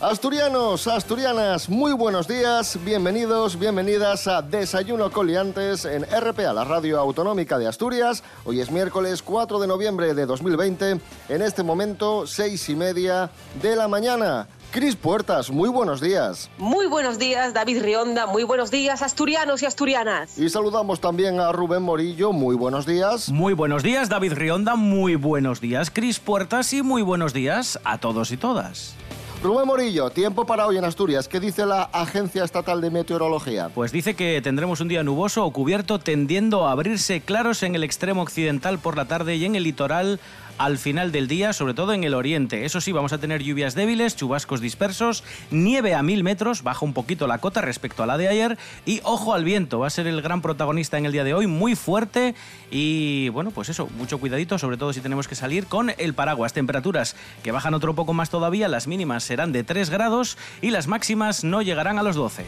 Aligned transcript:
Asturianos, 0.00 0.86
asturianas, 0.86 1.68
muy 1.68 1.92
buenos 1.92 2.28
días, 2.28 2.78
bienvenidos, 2.84 3.58
bienvenidas 3.58 4.28
a 4.28 4.42
Desayuno 4.42 5.10
Coliantes 5.10 5.84
en 5.84 6.04
RPA, 6.04 6.52
la 6.52 6.62
radio 6.62 7.00
autonómica 7.00 7.58
de 7.58 7.66
Asturias. 7.66 8.22
Hoy 8.44 8.60
es 8.60 8.70
miércoles 8.70 9.22
4 9.22 9.58
de 9.58 9.66
noviembre 9.66 10.14
de 10.14 10.24
2020, 10.24 11.00
en 11.28 11.42
este 11.42 11.64
momento 11.64 12.28
seis 12.28 12.68
y 12.68 12.76
media 12.76 13.28
de 13.60 13.74
la 13.74 13.88
mañana. 13.88 14.46
Cris 14.70 14.94
Puertas, 14.94 15.50
muy 15.50 15.68
buenos 15.68 16.00
días. 16.00 16.48
Muy 16.58 16.86
buenos 16.86 17.18
días, 17.18 17.52
David 17.52 17.82
Rionda, 17.82 18.26
muy 18.26 18.44
buenos 18.44 18.70
días, 18.70 19.02
asturianos 19.02 19.64
y 19.64 19.66
asturianas. 19.66 20.38
Y 20.38 20.48
saludamos 20.48 21.00
también 21.00 21.40
a 21.40 21.50
Rubén 21.50 21.82
Morillo, 21.82 22.32
muy 22.32 22.54
buenos 22.54 22.86
días. 22.86 23.30
Muy 23.30 23.52
buenos 23.52 23.82
días, 23.82 24.08
David 24.08 24.34
Rionda, 24.34 24.76
muy 24.76 25.16
buenos 25.16 25.60
días, 25.60 25.90
Cris 25.90 26.20
Puertas 26.20 26.72
y 26.72 26.82
muy 26.82 27.02
buenos 27.02 27.32
días 27.32 27.80
a 27.82 27.98
todos 27.98 28.30
y 28.30 28.36
todas. 28.36 28.94
Rubén 29.40 29.68
Morillo, 29.68 30.10
tiempo 30.10 30.46
para 30.46 30.66
hoy 30.66 30.78
en 30.78 30.84
Asturias. 30.84 31.28
¿Qué 31.28 31.38
dice 31.38 31.64
la 31.64 31.84
Agencia 31.84 32.42
Estatal 32.42 32.80
de 32.80 32.90
Meteorología? 32.90 33.68
Pues 33.72 33.92
dice 33.92 34.14
que 34.14 34.40
tendremos 34.42 34.80
un 34.80 34.88
día 34.88 35.04
nuboso 35.04 35.44
o 35.44 35.52
cubierto 35.52 36.00
tendiendo 36.00 36.66
a 36.66 36.72
abrirse 36.72 37.20
claros 37.20 37.62
en 37.62 37.76
el 37.76 37.84
extremo 37.84 38.22
occidental 38.22 38.80
por 38.80 38.96
la 38.96 39.04
tarde 39.04 39.36
y 39.36 39.44
en 39.44 39.54
el 39.54 39.62
litoral 39.62 40.18
al 40.58 40.78
final 40.78 41.12
del 41.12 41.28
día, 41.28 41.52
sobre 41.52 41.74
todo 41.74 41.92
en 41.92 42.04
el 42.04 42.14
oriente. 42.14 42.64
Eso 42.64 42.80
sí, 42.80 42.92
vamos 42.92 43.12
a 43.12 43.18
tener 43.18 43.42
lluvias 43.42 43.74
débiles, 43.74 44.16
chubascos 44.16 44.60
dispersos, 44.60 45.24
nieve 45.50 45.94
a 45.94 46.02
mil 46.02 46.24
metros, 46.24 46.62
baja 46.62 46.84
un 46.84 46.92
poquito 46.92 47.26
la 47.26 47.38
cota 47.38 47.60
respecto 47.60 48.02
a 48.02 48.06
la 48.06 48.18
de 48.18 48.28
ayer 48.28 48.58
y 48.84 49.00
ojo 49.04 49.34
al 49.34 49.44
viento, 49.44 49.78
va 49.78 49.86
a 49.86 49.90
ser 49.90 50.06
el 50.06 50.22
gran 50.22 50.42
protagonista 50.42 50.98
en 50.98 51.06
el 51.06 51.12
día 51.12 51.24
de 51.24 51.34
hoy, 51.34 51.46
muy 51.46 51.74
fuerte 51.74 52.34
y 52.70 53.28
bueno, 53.30 53.50
pues 53.50 53.68
eso, 53.68 53.88
mucho 53.96 54.18
cuidadito, 54.18 54.58
sobre 54.58 54.76
todo 54.76 54.92
si 54.92 55.00
tenemos 55.00 55.28
que 55.28 55.34
salir 55.34 55.66
con 55.66 55.92
el 55.96 56.14
paraguas. 56.14 56.52
Temperaturas 56.52 57.16
que 57.42 57.52
bajan 57.52 57.74
otro 57.74 57.94
poco 57.94 58.12
más 58.12 58.30
todavía, 58.30 58.68
las 58.68 58.86
mínimas 58.86 59.24
serán 59.24 59.52
de 59.52 59.64
3 59.64 59.90
grados 59.90 60.38
y 60.60 60.70
las 60.70 60.86
máximas 60.86 61.44
no 61.44 61.62
llegarán 61.62 61.98
a 61.98 62.02
los 62.02 62.16
12. 62.16 62.44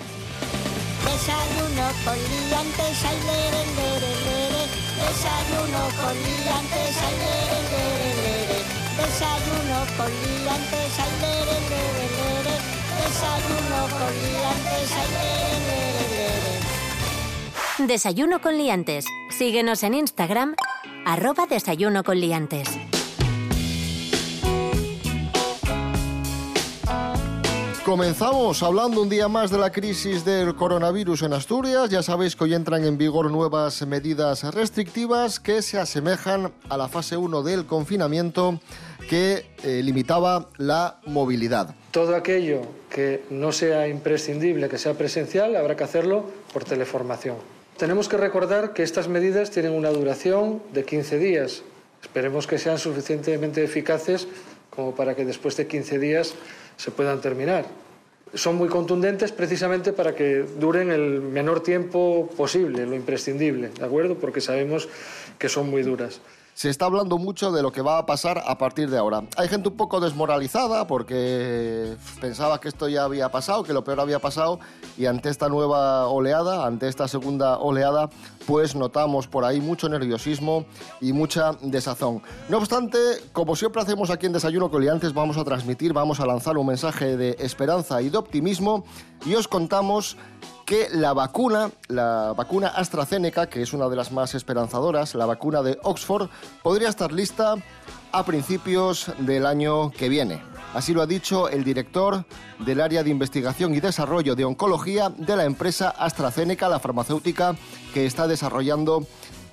Desayuno 1.05 1.89
con. 2.05 2.19
Desayuno 4.97 5.89
con. 6.01 7.50
Desayuno 9.11 9.79
con 9.97 10.07
liantes, 10.07 10.99
ay, 11.01 11.11
lere, 11.21 11.57
lere, 11.69 12.05
lere. 12.17 12.55
Desayuno 13.03 13.79
con 13.91 14.13
liantes, 14.23 14.91
ay, 14.97 15.09
lere, 15.17 15.59
lere, 15.67 16.15
lere. 17.79 17.87
Desayuno 17.89 18.41
con 18.41 18.57
Liantes. 18.57 19.05
Síguenos 19.37 19.83
en 19.83 19.95
Instagram, 19.95 20.55
arroba 21.05 21.47
Desayuno 21.47 22.05
con 22.05 22.21
Liantes. 22.21 22.69
Comenzamos 27.91 28.63
hablando 28.63 29.03
un 29.03 29.09
día 29.09 29.27
más 29.27 29.51
de 29.51 29.59
la 29.59 29.73
crisis 29.73 30.25
del 30.25 30.55
coronavirus 30.55 31.23
en 31.23 31.33
Asturias. 31.33 31.91
Ya 31.91 32.05
sabéis 32.05 32.37
que 32.37 32.45
hoy 32.45 32.55
entran 32.55 32.85
en 32.85 32.97
vigor 32.97 33.29
nuevas 33.33 33.85
medidas 33.85 34.45
restrictivas 34.55 35.41
que 35.41 35.61
se 35.61 35.77
asemejan 35.77 36.53
a 36.69 36.77
la 36.77 36.87
fase 36.87 37.17
1 37.17 37.43
del 37.43 37.67
confinamiento 37.67 38.61
que 39.09 39.45
eh, 39.65 39.81
limitaba 39.83 40.51
la 40.57 41.01
movilidad. 41.07 41.75
Todo 41.91 42.15
aquello 42.15 42.61
que 42.89 43.25
no 43.29 43.51
sea 43.51 43.89
imprescindible, 43.89 44.69
que 44.69 44.79
sea 44.79 44.95
presencial, 44.95 45.57
habrá 45.57 45.75
que 45.75 45.83
hacerlo 45.83 46.27
por 46.53 46.63
teleformación. 46.63 47.39
Tenemos 47.77 48.09
que 48.09 48.19
recordar 48.19 48.73
que 48.73 48.85
estas 48.85 49.09
medidas 49.09 49.51
tienen 49.51 49.73
una 49.73 49.91
duración 49.91 50.63
de 50.73 50.85
15 50.85 51.19
días. 51.19 51.65
Esperemos 52.03 52.47
que 52.47 52.59
sean 52.59 52.79
suficientemente 52.79 53.65
eficaces 53.65 54.29
como 54.71 54.95
para 54.95 55.17
que 55.17 55.25
después 55.25 55.57
de 55.57 55.67
15 55.67 55.99
días 55.99 56.35
se 56.77 56.93
puedan 56.93 57.21
terminar. 57.21 57.67
Son 58.35 58.55
muy 58.57 58.69
contundentes 58.69 59.33
precisamente 59.33 59.93
para 59.93 60.15
que 60.15 60.45
duren 60.59 60.91
el 60.91 61.21
menor 61.21 61.63
tiempo 61.63 62.31
posible, 62.37 62.87
lo 62.87 62.95
imprescindible, 62.95 63.71
¿de 63.71 63.85
acuerdo? 63.85 64.15
Porque 64.17 64.41
sabemos 64.41 64.89
que 65.39 65.49
son 65.49 65.69
muy 65.69 65.83
duras. 65.83 66.21
Se 66.61 66.69
está 66.69 66.85
hablando 66.85 67.17
mucho 67.17 67.53
de 67.53 67.63
lo 67.63 67.73
que 67.73 67.81
va 67.81 67.97
a 67.97 68.05
pasar 68.05 68.43
a 68.47 68.59
partir 68.59 68.91
de 68.91 68.99
ahora. 68.99 69.25
Hay 69.39 69.49
gente 69.49 69.71
un 69.71 69.79
poco 69.79 69.99
desmoralizada 69.99 70.87
porque 70.87 71.97
pensaba 72.21 72.61
que 72.61 72.69
esto 72.69 72.87
ya 72.87 73.05
había 73.05 73.31
pasado, 73.31 73.63
que 73.63 73.73
lo 73.73 73.83
peor 73.83 73.99
había 73.99 74.19
pasado 74.19 74.61
y 74.99 75.07
ante 75.07 75.31
esta 75.31 75.49
nueva 75.49 76.09
oleada, 76.09 76.67
ante 76.67 76.87
esta 76.87 77.09
segunda 77.09 77.57
oleada, 77.57 78.11
pues 78.47 78.75
notamos 78.75 79.27
por 79.27 79.47
ahí 79.47 79.59
mucho 79.59 79.89
nerviosismo 79.89 80.67
y 81.01 81.15
mucha 81.15 81.53
desazón. 81.63 82.21
No 82.51 82.59
obstante, 82.59 82.99
como 83.33 83.57
siempre 83.57 83.81
hacemos 83.81 84.11
aquí 84.11 84.27
en 84.27 84.35
Desayuno 84.35 84.71
Coliantes, 84.71 85.15
vamos 85.15 85.39
a 85.39 85.45
transmitir, 85.45 85.95
vamos 85.95 86.21
a 86.21 86.27
lanzar 86.27 86.59
un 86.59 86.67
mensaje 86.67 87.17
de 87.17 87.37
esperanza 87.39 88.03
y 88.03 88.11
de 88.11 88.19
optimismo 88.19 88.85
y 89.25 89.35
os 89.35 89.49
contamos 89.49 90.19
que 90.71 90.89
la 90.93 91.13
vacuna, 91.15 91.73
la 91.89 92.33
vacuna 92.37 92.69
AstraZeneca, 92.69 93.49
que 93.49 93.61
es 93.61 93.73
una 93.73 93.89
de 93.89 93.97
las 93.97 94.13
más 94.13 94.37
esperanzadoras, 94.37 95.17
la 95.17 95.27
vacuna 95.27 95.63
de 95.63 95.81
Oxford, 95.83 96.29
podría 96.63 96.89
estar 96.89 97.11
lista 97.11 97.57
a 98.13 98.25
principios 98.25 99.11
del 99.19 99.47
año 99.47 99.91
que 99.91 100.09
viene. 100.09 100.41
Así 100.73 100.95
lo 100.95 101.03
ha 101.03 101.09
dicho 101.09 101.49
el 101.49 101.65
director 101.65 102.25
del 102.61 102.81
área 102.81 103.03
de 103.03 103.11
investigación 103.11 103.75
y 103.75 103.81
desarrollo 103.81 104.37
de 104.37 104.45
oncología 104.45 105.09
de 105.09 105.35
la 105.35 105.45
empresa 105.45 105.89
AstraZeneca, 105.91 106.69
la 106.69 106.79
farmacéutica 106.79 107.57
que 107.93 108.07
está 108.07 108.29
desarrollando 108.29 109.05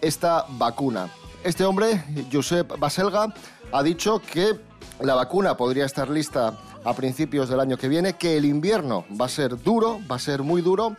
esta 0.01 0.45
vacuna. 0.49 1.09
Este 1.43 1.65
hombre, 1.65 2.03
Josep 2.31 2.77
Baselga, 2.77 3.33
ha 3.71 3.81
dicho 3.81 4.21
que 4.21 4.59
la 4.99 5.15
vacuna 5.15 5.57
podría 5.57 5.85
estar 5.85 6.11
lista 6.11 6.59
a 6.87 6.93
principios 6.93 7.49
del 7.49 7.59
año 7.59 7.77
que 7.77 7.89
viene, 7.89 8.13
que 8.13 8.37
el 8.37 8.45
invierno 8.45 9.03
va 9.19 9.25
a 9.25 9.29
ser 9.29 9.61
duro, 9.61 9.99
va 10.09 10.15
a 10.15 10.19
ser 10.19 10.41
muy 10.41 10.61
duro, 10.61 10.95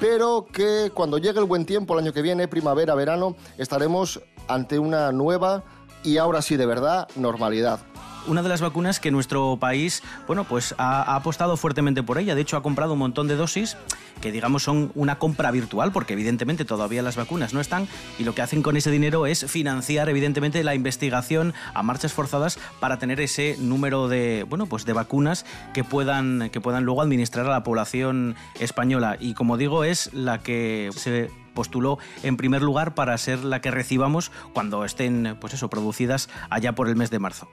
pero 0.00 0.46
que 0.50 0.90
cuando 0.94 1.18
llegue 1.18 1.38
el 1.38 1.44
buen 1.44 1.66
tiempo 1.66 1.92
el 1.92 2.04
año 2.04 2.14
que 2.14 2.22
viene, 2.22 2.48
primavera, 2.48 2.94
verano, 2.94 3.36
estaremos 3.58 4.22
ante 4.48 4.78
una 4.78 5.12
nueva 5.12 5.62
y 6.02 6.16
ahora 6.16 6.40
sí 6.40 6.56
de 6.56 6.64
verdad 6.64 7.06
normalidad 7.16 7.80
una 8.26 8.42
de 8.42 8.48
las 8.48 8.60
vacunas 8.60 9.00
que 9.00 9.10
nuestro 9.10 9.56
país, 9.58 10.02
bueno, 10.26 10.44
pues 10.44 10.74
ha, 10.78 11.14
apostado 11.14 11.56
fuertemente 11.56 12.02
por 12.02 12.18
ella. 12.18 12.34
De 12.34 12.40
hecho, 12.40 12.56
ha 12.56 12.62
comprado 12.62 12.94
un 12.94 12.98
montón 12.98 13.28
de 13.28 13.36
dosis 13.36 13.76
que, 14.20 14.32
digamos, 14.32 14.62
son 14.62 14.92
una 14.94 15.18
compra 15.18 15.50
virtual, 15.50 15.92
porque 15.92 16.14
evidentemente 16.14 16.64
todavía 16.64 17.02
las 17.02 17.16
vacunas 17.16 17.54
no 17.54 17.60
están, 17.60 17.88
y 18.18 18.24
lo 18.24 18.34
que 18.34 18.42
hacen 18.42 18.62
con 18.62 18.76
ese 18.76 18.90
dinero 18.90 19.26
es 19.26 19.50
financiar, 19.50 20.08
evidentemente, 20.08 20.62
la 20.64 20.74
investigación 20.74 21.54
a 21.74 21.82
marchas 21.82 22.12
forzadas 22.12 22.58
para 22.80 22.98
tener 22.98 23.20
ese 23.20 23.56
número 23.58 24.08
de, 24.08 24.44
bueno, 24.48 24.66
pues 24.66 24.84
de 24.84 24.92
vacunas 24.92 25.44
que 25.74 25.84
puedan, 25.84 26.50
que 26.50 26.60
puedan 26.60 26.84
luego 26.84 27.02
administrar 27.02 27.46
a 27.46 27.50
la 27.50 27.62
población 27.62 28.36
española. 28.58 29.16
Y 29.20 29.34
como 29.34 29.56
digo, 29.56 29.84
es 29.84 30.12
la 30.12 30.38
que 30.38 30.90
se 30.94 31.30
postuló 31.54 31.98
en 32.22 32.36
primer 32.36 32.62
lugar 32.62 32.94
para 32.94 33.16
ser 33.18 33.42
la 33.42 33.60
que 33.60 33.70
recibamos 33.70 34.30
cuando 34.52 34.84
estén, 34.84 35.36
pues 35.40 35.54
eso, 35.54 35.68
producidas 35.68 36.28
allá 36.50 36.74
por 36.74 36.88
el 36.88 36.96
mes 36.96 37.10
de 37.10 37.18
marzo. 37.18 37.48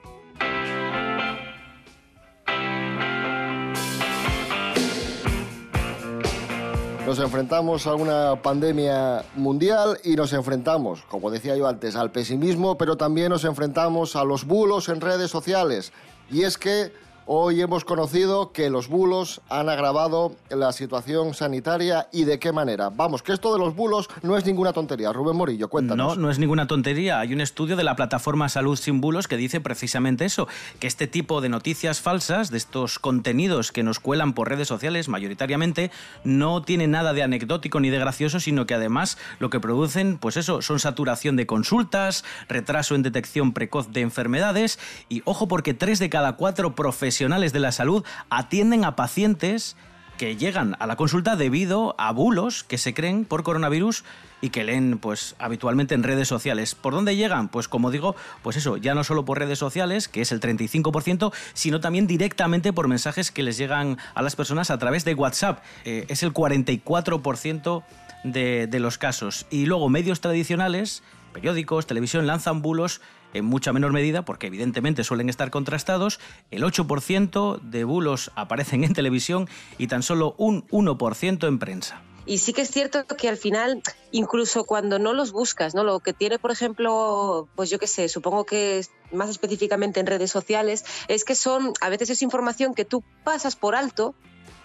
Nos 7.06 7.18
enfrentamos 7.18 7.86
a 7.86 7.94
una 7.94 8.40
pandemia 8.40 9.26
mundial 9.36 9.98
y 10.04 10.16
nos 10.16 10.32
enfrentamos, 10.32 11.02
como 11.10 11.30
decía 11.30 11.54
yo 11.54 11.68
antes, 11.68 11.96
al 11.96 12.10
pesimismo, 12.10 12.78
pero 12.78 12.96
también 12.96 13.28
nos 13.28 13.44
enfrentamos 13.44 14.16
a 14.16 14.24
los 14.24 14.46
bulos 14.46 14.88
en 14.88 15.02
redes 15.02 15.30
sociales. 15.30 15.92
Y 16.30 16.44
es 16.44 16.56
que 16.56 16.92
Hoy 17.26 17.62
hemos 17.62 17.86
conocido 17.86 18.52
que 18.52 18.68
los 18.68 18.88
bulos 18.88 19.40
han 19.48 19.70
agravado 19.70 20.36
la 20.50 20.72
situación 20.72 21.32
sanitaria 21.32 22.06
y 22.12 22.24
de 22.24 22.38
qué 22.38 22.52
manera. 22.52 22.90
Vamos, 22.90 23.22
que 23.22 23.32
esto 23.32 23.50
de 23.54 23.58
los 23.58 23.74
bulos 23.74 24.10
no 24.20 24.36
es 24.36 24.44
ninguna 24.44 24.74
tontería. 24.74 25.10
Rubén 25.10 25.34
Morillo, 25.34 25.68
cuéntanos. 25.68 26.18
No, 26.18 26.22
no 26.22 26.30
es 26.30 26.38
ninguna 26.38 26.66
tontería. 26.66 27.20
Hay 27.20 27.32
un 27.32 27.40
estudio 27.40 27.76
de 27.76 27.84
la 27.84 27.96
plataforma 27.96 28.50
Salud 28.50 28.76
sin 28.76 29.00
Bulos 29.00 29.26
que 29.26 29.38
dice 29.38 29.62
precisamente 29.62 30.26
eso, 30.26 30.48
que 30.80 30.86
este 30.86 31.06
tipo 31.06 31.40
de 31.40 31.48
noticias 31.48 32.02
falsas, 32.02 32.50
de 32.50 32.58
estos 32.58 32.98
contenidos 32.98 33.72
que 33.72 33.82
nos 33.82 34.00
cuelan 34.00 34.34
por 34.34 34.50
redes 34.50 34.68
sociales 34.68 35.08
mayoritariamente, 35.08 35.90
no 36.24 36.60
tiene 36.60 36.88
nada 36.88 37.14
de 37.14 37.22
anecdótico 37.22 37.80
ni 37.80 37.88
de 37.88 38.00
gracioso, 38.00 38.38
sino 38.38 38.66
que 38.66 38.74
además 38.74 39.16
lo 39.38 39.48
que 39.48 39.60
producen, 39.60 40.18
pues 40.18 40.36
eso, 40.36 40.60
son 40.60 40.78
saturación 40.78 41.36
de 41.36 41.46
consultas, 41.46 42.22
retraso 42.50 42.94
en 42.94 43.02
detección 43.02 43.54
precoz 43.54 43.94
de 43.94 44.02
enfermedades 44.02 44.78
y 45.08 45.22
ojo 45.24 45.48
porque 45.48 45.72
tres 45.72 45.98
de 45.98 46.10
cada 46.10 46.34
cuatro 46.34 46.74
profesionales 46.74 47.13
profesionales 47.14 47.52
de 47.52 47.60
la 47.60 47.70
salud 47.70 48.04
atienden 48.28 48.84
a 48.84 48.96
pacientes 48.96 49.76
que 50.18 50.34
llegan 50.34 50.74
a 50.80 50.88
la 50.88 50.96
consulta 50.96 51.36
debido 51.36 51.94
a 51.96 52.10
bulos 52.10 52.64
que 52.64 52.76
se 52.76 52.92
creen 52.92 53.24
por 53.24 53.44
coronavirus 53.44 54.02
y 54.40 54.50
que 54.50 54.64
leen 54.64 54.98
pues 54.98 55.36
habitualmente 55.38 55.94
en 55.94 56.02
redes 56.02 56.26
sociales. 56.26 56.74
¿Por 56.74 56.92
dónde 56.92 57.14
llegan? 57.14 57.50
Pues 57.50 57.68
como 57.68 57.92
digo, 57.92 58.16
pues 58.42 58.56
eso, 58.56 58.78
ya 58.78 58.96
no 58.96 59.04
solo 59.04 59.24
por 59.24 59.38
redes 59.38 59.60
sociales, 59.60 60.08
que 60.08 60.22
es 60.22 60.32
el 60.32 60.40
35%, 60.40 61.32
sino 61.52 61.78
también 61.78 62.08
directamente 62.08 62.72
por 62.72 62.88
mensajes 62.88 63.30
que 63.30 63.44
les 63.44 63.58
llegan 63.58 63.96
a 64.16 64.22
las 64.22 64.34
personas 64.34 64.72
a 64.72 64.78
través 64.78 65.04
de 65.04 65.14
WhatsApp. 65.14 65.62
Eh, 65.84 66.06
es 66.08 66.24
el 66.24 66.32
44% 66.32 67.84
de, 68.24 68.66
de 68.66 68.80
los 68.80 68.98
casos. 68.98 69.46
Y 69.50 69.66
luego 69.66 69.88
medios 69.88 70.20
tradicionales, 70.20 71.04
periódicos, 71.32 71.86
televisión, 71.86 72.26
lanzan 72.26 72.60
bulos 72.60 73.00
en 73.34 73.44
mucha 73.44 73.72
menor 73.72 73.92
medida, 73.92 74.24
porque 74.24 74.46
evidentemente 74.46 75.04
suelen 75.04 75.28
estar 75.28 75.50
contrastados, 75.50 76.20
el 76.50 76.62
8% 76.62 77.60
de 77.60 77.84
bulos 77.84 78.32
aparecen 78.34 78.84
en 78.84 78.94
televisión 78.94 79.48
y 79.78 79.88
tan 79.88 80.02
solo 80.02 80.34
un 80.38 80.66
1% 80.68 81.46
en 81.46 81.58
prensa. 81.58 82.02
Y 82.26 82.38
sí 82.38 82.52
que 82.52 82.62
es 82.62 82.70
cierto 82.70 83.06
que 83.06 83.28
al 83.28 83.36
final, 83.36 83.82
incluso 84.10 84.64
cuando 84.64 84.98
no 84.98 85.12
los 85.12 85.30
buscas, 85.32 85.74
¿no? 85.74 85.84
Lo 85.84 86.00
que 86.00 86.12
tiene, 86.12 86.38
por 86.38 86.50
ejemplo, 86.50 87.48
pues 87.54 87.68
yo 87.68 87.78
qué 87.78 87.86
sé, 87.86 88.08
supongo 88.08 88.44
que 88.44 88.86
más 89.12 89.28
específicamente 89.28 90.00
en 90.00 90.06
redes 90.06 90.30
sociales, 90.30 90.84
es 91.08 91.24
que 91.24 91.34
son, 91.34 91.74
a 91.80 91.90
veces 91.90 92.10
es 92.10 92.22
información 92.22 92.74
que 92.74 92.84
tú 92.84 93.02
pasas 93.24 93.56
por 93.56 93.76
alto 93.76 94.14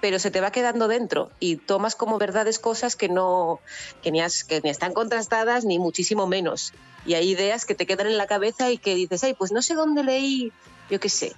pero 0.02 0.20
se 0.20 0.32
te 0.32 0.40
va 0.40 0.52
quedando 0.52 0.88
dentro 0.88 1.30
y 1.40 1.58
tomas 1.58 1.96
como 1.96 2.18
verdades 2.18 2.60
cosas 2.60 2.96
que 2.96 3.10
no 3.10 3.60
que 4.02 4.12
ni, 4.12 4.22
que 4.48 4.62
ni 4.62 4.70
están 4.70 4.94
contrastadas 4.94 5.66
ni 5.66 5.78
muchísimo 5.78 6.28
menos. 6.28 6.74
Y 7.06 7.14
hay 7.14 7.30
ideas 7.30 7.66
que 7.66 7.76
te 7.76 7.86
quedan 7.86 8.08
en 8.08 8.18
la 8.18 8.28
cabeza 8.28 8.72
y 8.72 8.78
que 8.78 8.96
dices, 8.96 9.24
ay, 9.24 9.34
pues 9.34 9.52
no 9.52 9.62
sé 9.62 9.74
dónde 9.74 10.04
leí, 10.04 10.52
yo 10.90 11.00
qué 11.00 11.10
sé, 11.10 11.34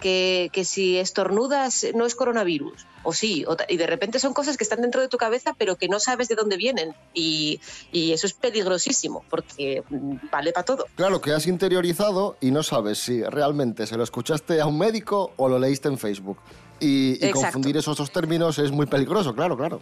que, 0.00 0.50
que 0.52 0.64
si 0.64 0.98
estornudas 0.98 1.86
no 1.94 2.06
es 2.06 2.14
coronavirus, 2.14 2.86
o 3.02 3.12
sí, 3.12 3.44
y 3.68 3.76
de 3.76 3.86
repente 3.86 4.18
son 4.18 4.34
cosas 4.34 4.56
que 4.56 4.64
están 4.64 4.80
dentro 4.82 5.00
de 5.00 5.08
tu 5.08 5.16
cabeza 5.16 5.54
pero 5.56 5.76
que 5.76 5.88
no 5.88 6.00
sabes 6.00 6.28
de 6.28 6.34
dónde 6.34 6.56
vienen 6.56 6.94
y, 7.14 7.60
y 7.92 8.12
eso 8.12 8.26
es 8.26 8.32
peligrosísimo 8.32 9.24
porque 9.30 9.84
mm, 9.88 10.16
vale 10.30 10.52
para 10.52 10.64
todo. 10.64 10.86
Claro, 10.96 11.20
que 11.20 11.32
has 11.32 11.46
interiorizado 11.46 12.36
y 12.40 12.50
no 12.50 12.62
sabes 12.62 12.98
si 12.98 13.22
realmente 13.22 13.86
se 13.86 13.96
lo 13.96 14.02
escuchaste 14.02 14.60
a 14.60 14.66
un 14.66 14.78
médico 14.78 15.32
o 15.36 15.48
lo 15.48 15.58
leíste 15.58 15.88
en 15.88 15.98
Facebook. 15.98 16.38
Y, 16.78 17.24
y 17.24 17.30
confundir 17.30 17.76
esos 17.76 17.96
dos 17.96 18.10
términos 18.10 18.58
es 18.58 18.70
muy 18.70 18.86
peligroso, 18.86 19.34
claro, 19.34 19.56
claro. 19.56 19.80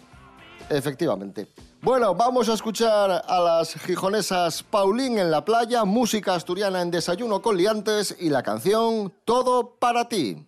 Efectivamente. 0.70 1.48
Bueno, 1.82 2.14
vamos 2.14 2.48
a 2.48 2.54
escuchar 2.54 3.22
a 3.26 3.40
las 3.40 3.74
gijonesas 3.74 4.62
Paulín 4.62 5.18
en 5.18 5.30
la 5.30 5.44
playa, 5.44 5.84
música 5.84 6.34
asturiana 6.34 6.80
en 6.80 6.90
desayuno 6.90 7.42
con 7.42 7.58
liantes 7.58 8.16
y 8.18 8.30
la 8.30 8.42
canción 8.42 9.12
Todo 9.24 9.76
para 9.78 10.08
ti. 10.08 10.46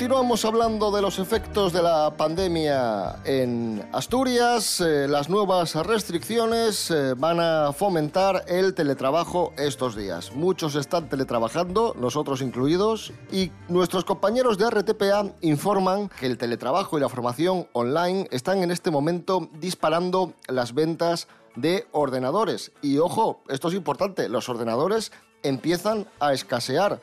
Continuamos 0.00 0.46
hablando 0.46 0.90
de 0.90 1.02
los 1.02 1.18
efectos 1.18 1.74
de 1.74 1.82
la 1.82 2.16
pandemia 2.16 3.16
en 3.26 3.86
Asturias. 3.92 4.80
Eh, 4.80 5.06
las 5.06 5.28
nuevas 5.28 5.74
restricciones 5.74 6.90
eh, 6.90 7.12
van 7.18 7.38
a 7.38 7.74
fomentar 7.74 8.46
el 8.48 8.72
teletrabajo 8.72 9.52
estos 9.58 9.94
días. 9.94 10.32
Muchos 10.32 10.74
están 10.74 11.10
teletrabajando, 11.10 11.94
nosotros 12.00 12.40
incluidos, 12.40 13.12
y 13.30 13.52
nuestros 13.68 14.06
compañeros 14.06 14.56
de 14.56 14.70
RTPA 14.70 15.34
informan 15.42 16.08
que 16.08 16.24
el 16.24 16.38
teletrabajo 16.38 16.96
y 16.96 17.02
la 17.02 17.10
formación 17.10 17.68
online 17.74 18.26
están 18.30 18.62
en 18.62 18.70
este 18.70 18.90
momento 18.90 19.50
disparando 19.60 20.32
las 20.48 20.72
ventas 20.72 21.28
de 21.56 21.86
ordenadores. 21.92 22.72
Y 22.80 22.96
ojo, 22.96 23.42
esto 23.50 23.68
es 23.68 23.74
importante, 23.74 24.30
los 24.30 24.48
ordenadores 24.48 25.12
empiezan 25.42 26.06
a 26.20 26.32
escasear 26.32 27.00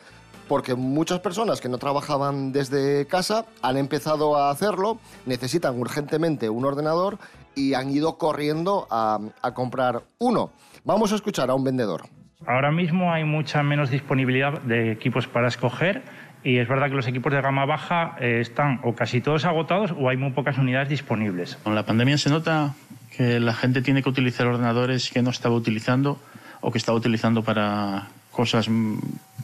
porque 0.48 0.75
muchas 0.75 1.20
personas 1.20 1.62
que 1.62 1.70
no 1.70 1.77
trabajaban 1.77 2.51
desde 2.51 3.06
casa 3.08 3.46
han 3.62 3.77
empezado 3.77 4.38
a 4.38 4.50
hacerlo, 4.50 5.00
necesitan 5.25 5.79
urgentemente 5.79 6.50
un 6.50 6.65
ordenador 6.65 7.17
y 7.56 7.74
han 7.74 7.89
ido 7.89 8.17
corriendo 8.17 8.88
a, 8.89 9.20
comprar 9.53 10.03
uno. 10.20 10.51
Vamos 10.84 11.12
a 11.12 11.15
escuchar 11.15 11.50
a 11.50 11.56
un 11.56 11.63
vendedor. 11.63 12.03
Ahora 12.46 12.72
mismo 12.72 13.12
hay 13.12 13.24
mucha 13.24 13.63
menos 13.63 13.89
disponibilidad 13.89 14.62
de 14.62 14.91
equipos 14.91 15.27
para 15.27 15.48
escoger 15.48 16.03
y 16.44 16.60
es 16.60 16.67
verdad 16.67 16.88
que 16.88 16.96
los 16.96 17.08
equipos 17.08 17.34
de 17.34 17.41
gama 17.41 17.65
baja 17.65 18.15
eh, 18.22 18.39
están 18.41 18.79
o 18.84 18.94
casi 18.94 19.22
todos 19.22 19.44
agotados 19.46 19.94
o 19.98 20.08
hay 20.08 20.17
muy 20.17 20.32
pocas 20.32 20.58
unidades 20.58 20.89
disponibles. 20.89 21.58
Con 21.63 21.75
la 21.75 21.84
pandemia 21.84 22.17
se 22.17 22.29
nota 22.29 22.75
que 23.17 23.39
la 23.39 23.53
gente 23.53 23.82
tiene 23.82 24.03
que 24.03 24.10
utilizar 24.10 24.46
ordenadores 24.46 25.10
que 25.10 25.24
no 25.24 25.32
estaba 25.32 25.56
utilizando 25.56 26.20
o 26.62 26.72
que 26.72 26.77
estaba 26.77 26.98
utilizando 26.98 27.44
para 27.44 28.08
cosas 28.32 28.70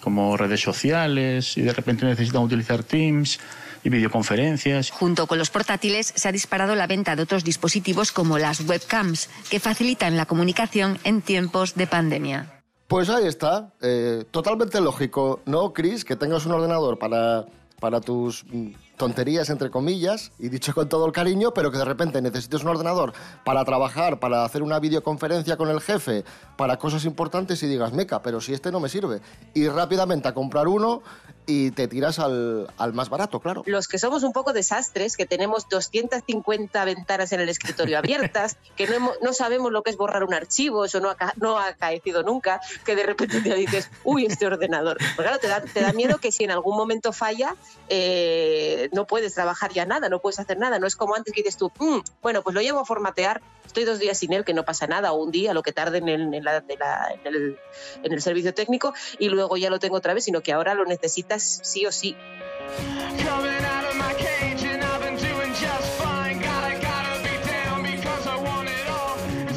como 0.04 0.36
redes 0.36 0.62
sociales 0.62 1.58
y 1.58 1.62
de 1.62 1.74
repente 1.74 2.06
necesitan 2.06 2.44
utilizar 2.44 2.84
Teams 2.84 3.40
y 3.84 3.90
videoconferencias. 3.90 4.92
Junto 4.92 5.28
con 5.28 5.38
los 5.38 5.50
portátiles 5.50 6.14
se 6.16 6.28
ha 6.28 6.32
disparado 6.32 6.76
la 6.76 6.88
venta 6.88 7.16
de 7.16 7.24
otros 7.24 7.44
dispositivos 7.44 8.12
como 8.12 8.38
las 8.38 8.62
webcams, 8.62 9.30
que 9.50 9.60
facilitan 9.60 10.18
la 10.18 10.26
comunicación 10.26 11.00
en 11.04 11.22
tiempos 11.22 11.76
de 11.76 11.88
pandemia. 11.88 12.64
Pues 12.88 13.10
ahí 13.10 13.26
está, 13.26 13.74
eh, 13.82 14.26
totalmente 14.30 14.80
lógico, 14.82 15.42
¿no, 15.46 15.74
Chris? 15.74 16.06
Que 16.06 16.16
tengas 16.16 16.46
un 16.46 16.52
ordenador 16.52 17.00
para, 17.00 17.46
para 17.80 18.02
tus 18.02 18.46
mm, 18.46 18.72
tonterías, 19.04 19.50
entre 19.50 19.70
comillas, 19.70 20.32
y 20.40 20.48
dicho 20.48 20.74
con 20.74 20.88
todo 20.88 21.06
el 21.06 21.12
cariño, 21.12 21.54
pero 21.54 21.70
que 21.72 21.78
de 21.78 21.84
repente 21.84 22.22
necesites 22.22 22.64
un 22.64 22.70
ordenador 22.70 23.12
para 23.44 23.66
trabajar, 23.66 24.18
para 24.18 24.46
hacer 24.46 24.64
una 24.64 24.80
videoconferencia 24.80 25.58
con 25.58 25.68
el 25.68 25.82
jefe, 25.82 26.24
para 26.56 26.80
cosas 26.80 27.04
importantes 27.04 27.62
y 27.64 27.68
digas, 27.68 27.92
meca, 27.92 28.22
pero 28.22 28.40
si 28.40 28.54
este 28.54 28.72
no 28.72 28.80
me 28.80 28.88
sirve. 28.88 29.20
Y 29.54 29.68
rápidamente 29.68 30.30
a 30.30 30.34
comprar 30.34 30.70
uno 30.70 31.02
y 31.46 31.72
te 31.72 31.88
tiras 31.88 32.20
al, 32.20 32.68
al, 32.78 32.94
más 32.94 33.10
barato, 33.10 33.40
claro. 33.40 33.64
Los 33.66 33.88
que 33.88 33.98
somos 34.00 34.24
un 34.24 34.34
poco 34.34 34.54
desastres, 34.54 35.18
que 35.18 35.26
tenemos 35.26 35.68
250 35.70 36.86
ventanas 36.86 37.32
en 37.34 37.42
el 37.42 37.50
escritorio 37.50 37.98
abiertas, 37.98 38.58
que 38.76 38.88
no, 38.88 39.12
no 39.22 39.34
sabemos 39.34 39.72
lo 39.72 39.84
que 39.84 39.90
es 39.92 39.98
borrar 39.98 40.24
un 40.24 40.34
archivo, 40.34 40.86
eso 40.86 41.00
no 41.00 41.10
ha, 41.10 41.34
no 41.38 41.58
ha 41.58 41.68
acaecido 41.68 42.24
nunca, 42.24 42.62
que 42.86 42.96
de 42.96 43.04
repente 43.04 43.42
te 43.42 43.56
dices, 43.56 43.90
uy, 44.04 44.26
este 44.26 44.46
ordenador. 44.46 44.98
Porque 45.16 45.24
claro, 45.30 45.40
te 45.40 45.48
da, 45.48 45.62
te 45.62 45.82
da 45.82 45.94
miedo 45.94 46.18
que 46.20 46.32
si 46.32 46.44
en 46.44 46.52
algún 46.52 46.76
momento 46.78 47.12
falla, 47.14 47.56
eh, 47.90 48.90
no 48.94 49.06
puedes 49.06 49.34
trabajar 49.34 49.72
ya 49.74 49.86
nada, 49.86 50.10
no 50.10 50.20
puedes 50.20 50.40
hacer 50.40 50.58
nada. 50.58 50.80
No 50.80 50.88
es 50.88 50.96
como 50.96 51.16
antes 51.16 51.34
que 51.34 51.42
dices 51.42 51.58
tú, 51.58 51.72
mm, 51.80 52.00
bueno, 52.22 52.42
pues 52.42 52.54
lo 52.54 52.62
llevo 52.62 52.80
a 52.80 52.86
formatear 52.86 53.42
estoy 53.66 53.86
dos 53.86 53.98
días 53.98 54.20
sin 54.20 54.32
él, 54.34 54.46
que 54.46 54.54
no 54.54 54.66
pasa 54.66 54.86
nada, 54.86 55.14
o 55.14 55.24
un 55.24 55.32
día, 55.32 55.52
lo 55.56 55.64
que 55.64 55.72
tarde 55.72 55.98
en 55.98 56.08
el, 56.08 56.32
en 56.36 56.44
la- 56.44 56.60
de 56.62 56.78
la- 56.78 57.08
en 57.24 57.34
el- 57.34 57.58
en 58.04 58.14
el 58.14 58.22
servicio 58.22 58.54
técnico, 58.54 58.94
y 59.18 59.30
luego 59.30 59.58
ya 59.58 59.72
lo 59.72 59.80
tengo 59.80 59.96
otra 59.98 60.14
vez, 60.14 60.26
sino 60.26 60.42
que 60.42 60.54
ahora 60.54 60.76
lo 60.76 60.86
necesitas 60.86 61.33
sí 61.42 61.86
o 61.86 61.92
sí. 61.92 62.16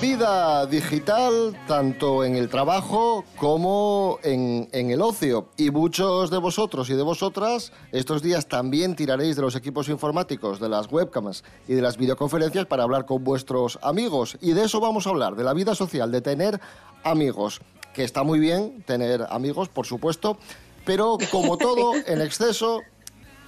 Vida 0.01 0.67
digital 0.67 1.59
tanto 1.67 2.25
en 2.25 2.37
el 2.37 2.49
trabajo 2.49 3.25
como 3.37 4.19
en, 4.23 4.69
en 4.73 4.91
el 4.91 5.03
ocio. 5.03 5.49
Y 5.57 5.71
muchos 5.71 6.31
de 6.31 6.39
vosotros 6.39 6.89
y 6.89 6.95
de 6.95 7.03
vosotras 7.03 7.73
estos 7.93 8.23
días 8.23 8.47
también 8.47 8.97
tiraréis 8.97 9.37
de 9.37 9.43
los 9.43 9.57
equipos 9.57 9.89
informáticos, 9.89 10.61
de 10.61 10.69
las 10.69 10.91
webcams 10.91 11.45
y 11.69 11.75
de 11.75 11.83
las 11.83 11.99
videoconferencias 11.99 12.67
para 12.67 12.85
hablar 12.85 13.05
con 13.05 13.25
vuestros 13.25 13.79
amigos. 13.83 14.39
Y 14.41 14.53
de 14.53 14.65
eso 14.65 14.81
vamos 14.81 15.07
a 15.07 15.11
hablar, 15.11 15.35
de 15.37 15.45
la 15.45 15.53
vida 15.53 15.75
social, 15.75 16.11
de 16.11 16.21
tener 16.21 16.61
amigos. 17.03 17.61
Que 17.93 18.05
está 18.05 18.23
muy 18.23 18.39
bien 18.39 18.83
tener 18.87 19.27
amigos, 19.31 19.71
por 19.71 19.87
supuesto, 19.87 20.39
pero 20.87 21.19
como 21.31 21.59
todo 21.59 21.93
en 22.07 22.23
exceso 22.23 22.81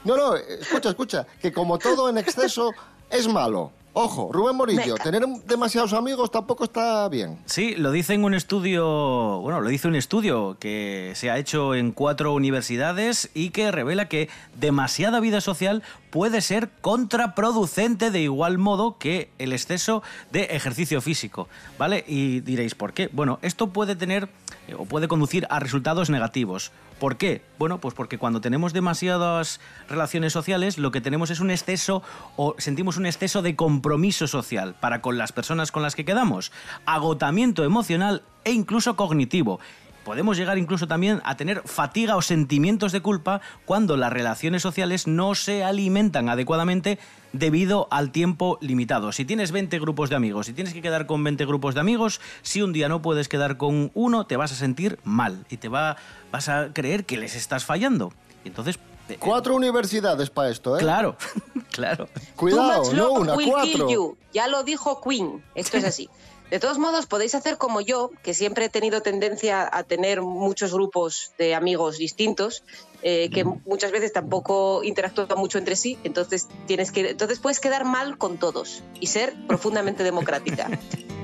no, 0.04 0.16
no, 0.16 0.36
escucha, 0.36 0.90
escucha, 0.90 1.26
que 1.40 1.52
como 1.52 1.78
todo 1.78 2.08
en 2.08 2.18
exceso 2.18 2.72
es 3.10 3.28
malo. 3.28 3.72
Ojo, 3.94 4.30
Rubén 4.32 4.54
Morillo, 4.54 4.94
tener 4.94 5.26
demasiados 5.46 5.92
amigos 5.92 6.30
tampoco 6.30 6.62
está 6.62 7.08
bien. 7.08 7.36
Sí, 7.46 7.74
lo 7.74 7.90
dice 7.90 8.14
en 8.14 8.22
un 8.22 8.32
estudio, 8.32 9.40
bueno, 9.40 9.60
lo 9.60 9.68
dice 9.68 9.88
un 9.88 9.96
estudio 9.96 10.56
que 10.60 11.12
se 11.16 11.30
ha 11.30 11.38
hecho 11.38 11.74
en 11.74 11.90
cuatro 11.90 12.32
universidades 12.32 13.28
y 13.34 13.50
que 13.50 13.72
revela 13.72 14.08
que 14.08 14.28
demasiada 14.54 15.18
vida 15.18 15.40
social 15.40 15.82
puede 16.10 16.42
ser 16.42 16.70
contraproducente 16.80 18.12
de 18.12 18.20
igual 18.20 18.58
modo 18.58 18.98
que 18.98 19.30
el 19.38 19.52
exceso 19.52 20.04
de 20.30 20.44
ejercicio 20.44 21.00
físico, 21.00 21.48
¿vale? 21.76 22.04
Y 22.06 22.38
diréis, 22.40 22.76
¿por 22.76 22.92
qué? 22.92 23.08
Bueno, 23.12 23.40
esto 23.42 23.70
puede 23.70 23.96
tener 23.96 24.28
eh, 24.68 24.76
o 24.78 24.84
puede 24.84 25.08
conducir 25.08 25.46
a 25.50 25.58
resultados 25.58 26.08
negativos. 26.08 26.70
¿Por 26.98 27.16
qué? 27.16 27.42
Bueno, 27.58 27.78
pues 27.78 27.94
porque 27.94 28.18
cuando 28.18 28.40
tenemos 28.40 28.72
demasiadas 28.72 29.60
relaciones 29.88 30.32
sociales, 30.32 30.78
lo 30.78 30.90
que 30.90 31.00
tenemos 31.00 31.30
es 31.30 31.38
un 31.38 31.50
exceso 31.50 32.02
o 32.36 32.56
sentimos 32.58 32.96
un 32.96 33.06
exceso 33.06 33.40
de 33.40 33.54
compromiso 33.54 34.26
social 34.26 34.74
para 34.74 35.00
con 35.00 35.16
las 35.16 35.30
personas 35.30 35.70
con 35.70 35.82
las 35.82 35.94
que 35.94 36.04
quedamos, 36.04 36.50
agotamiento 36.86 37.62
emocional 37.62 38.22
e 38.44 38.50
incluso 38.50 38.96
cognitivo. 38.96 39.60
Podemos 40.08 40.38
llegar 40.38 40.56
incluso 40.56 40.88
también 40.88 41.20
a 41.26 41.36
tener 41.36 41.60
fatiga 41.66 42.16
o 42.16 42.22
sentimientos 42.22 42.92
de 42.92 43.02
culpa 43.02 43.42
cuando 43.66 43.98
las 43.98 44.10
relaciones 44.10 44.62
sociales 44.62 45.06
no 45.06 45.34
se 45.34 45.64
alimentan 45.64 46.30
adecuadamente 46.30 46.98
debido 47.34 47.88
al 47.90 48.10
tiempo 48.10 48.56
limitado. 48.62 49.12
Si 49.12 49.26
tienes 49.26 49.52
20 49.52 49.78
grupos 49.78 50.08
de 50.08 50.16
amigos 50.16 50.48
y 50.48 50.54
tienes 50.54 50.72
que 50.72 50.80
quedar 50.80 51.04
con 51.04 51.22
20 51.22 51.44
grupos 51.44 51.74
de 51.74 51.82
amigos, 51.82 52.22
si 52.40 52.62
un 52.62 52.72
día 52.72 52.88
no 52.88 53.02
puedes 53.02 53.28
quedar 53.28 53.58
con 53.58 53.90
uno, 53.92 54.24
te 54.24 54.38
vas 54.38 54.50
a 54.50 54.54
sentir 54.54 54.98
mal 55.04 55.44
y 55.50 55.58
te 55.58 55.68
va, 55.68 55.96
vas 56.32 56.48
a 56.48 56.72
creer 56.72 57.04
que 57.04 57.18
les 57.18 57.36
estás 57.36 57.66
fallando. 57.66 58.10
Entonces... 58.46 58.78
eh, 59.10 59.18
Cuatro 59.20 59.54
universidades 59.54 60.30
para 60.30 60.48
esto, 60.48 60.78
¿eh? 60.78 60.80
Claro, 60.80 61.18
claro. 61.70 62.08
Cuidado, 62.34 62.94
no 62.94 63.12
una, 63.12 63.34
cuatro. 63.34 63.90
you. 63.90 64.16
Ya 64.32 64.48
lo 64.48 64.62
dijo 64.62 65.02
Queen. 65.02 65.44
Esto 65.54 65.76
es 65.76 65.84
así. 65.84 66.08
De 66.50 66.58
todos 66.58 66.78
modos, 66.78 67.04
podéis 67.04 67.34
hacer 67.34 67.58
como 67.58 67.82
yo, 67.82 68.10
que 68.22 68.32
siempre 68.32 68.64
he 68.64 68.68
tenido 68.70 69.02
tendencia 69.02 69.68
a 69.70 69.82
tener 69.82 70.22
muchos 70.22 70.72
grupos 70.72 71.32
de 71.36 71.54
amigos 71.54 71.98
distintos, 71.98 72.64
eh, 73.02 73.28
que 73.28 73.44
muchas 73.44 73.92
veces 73.92 74.14
tampoco 74.14 74.82
interactúan 74.82 75.28
mucho 75.36 75.58
entre 75.58 75.76
sí. 75.76 75.98
Entonces 76.04 76.48
tienes 76.66 76.90
que, 76.90 77.10
entonces 77.10 77.38
puedes 77.38 77.60
quedar 77.60 77.84
mal 77.84 78.16
con 78.16 78.38
todos 78.38 78.82
y 78.98 79.08
ser 79.08 79.34
profundamente 79.46 80.02
democrática. 80.04 80.70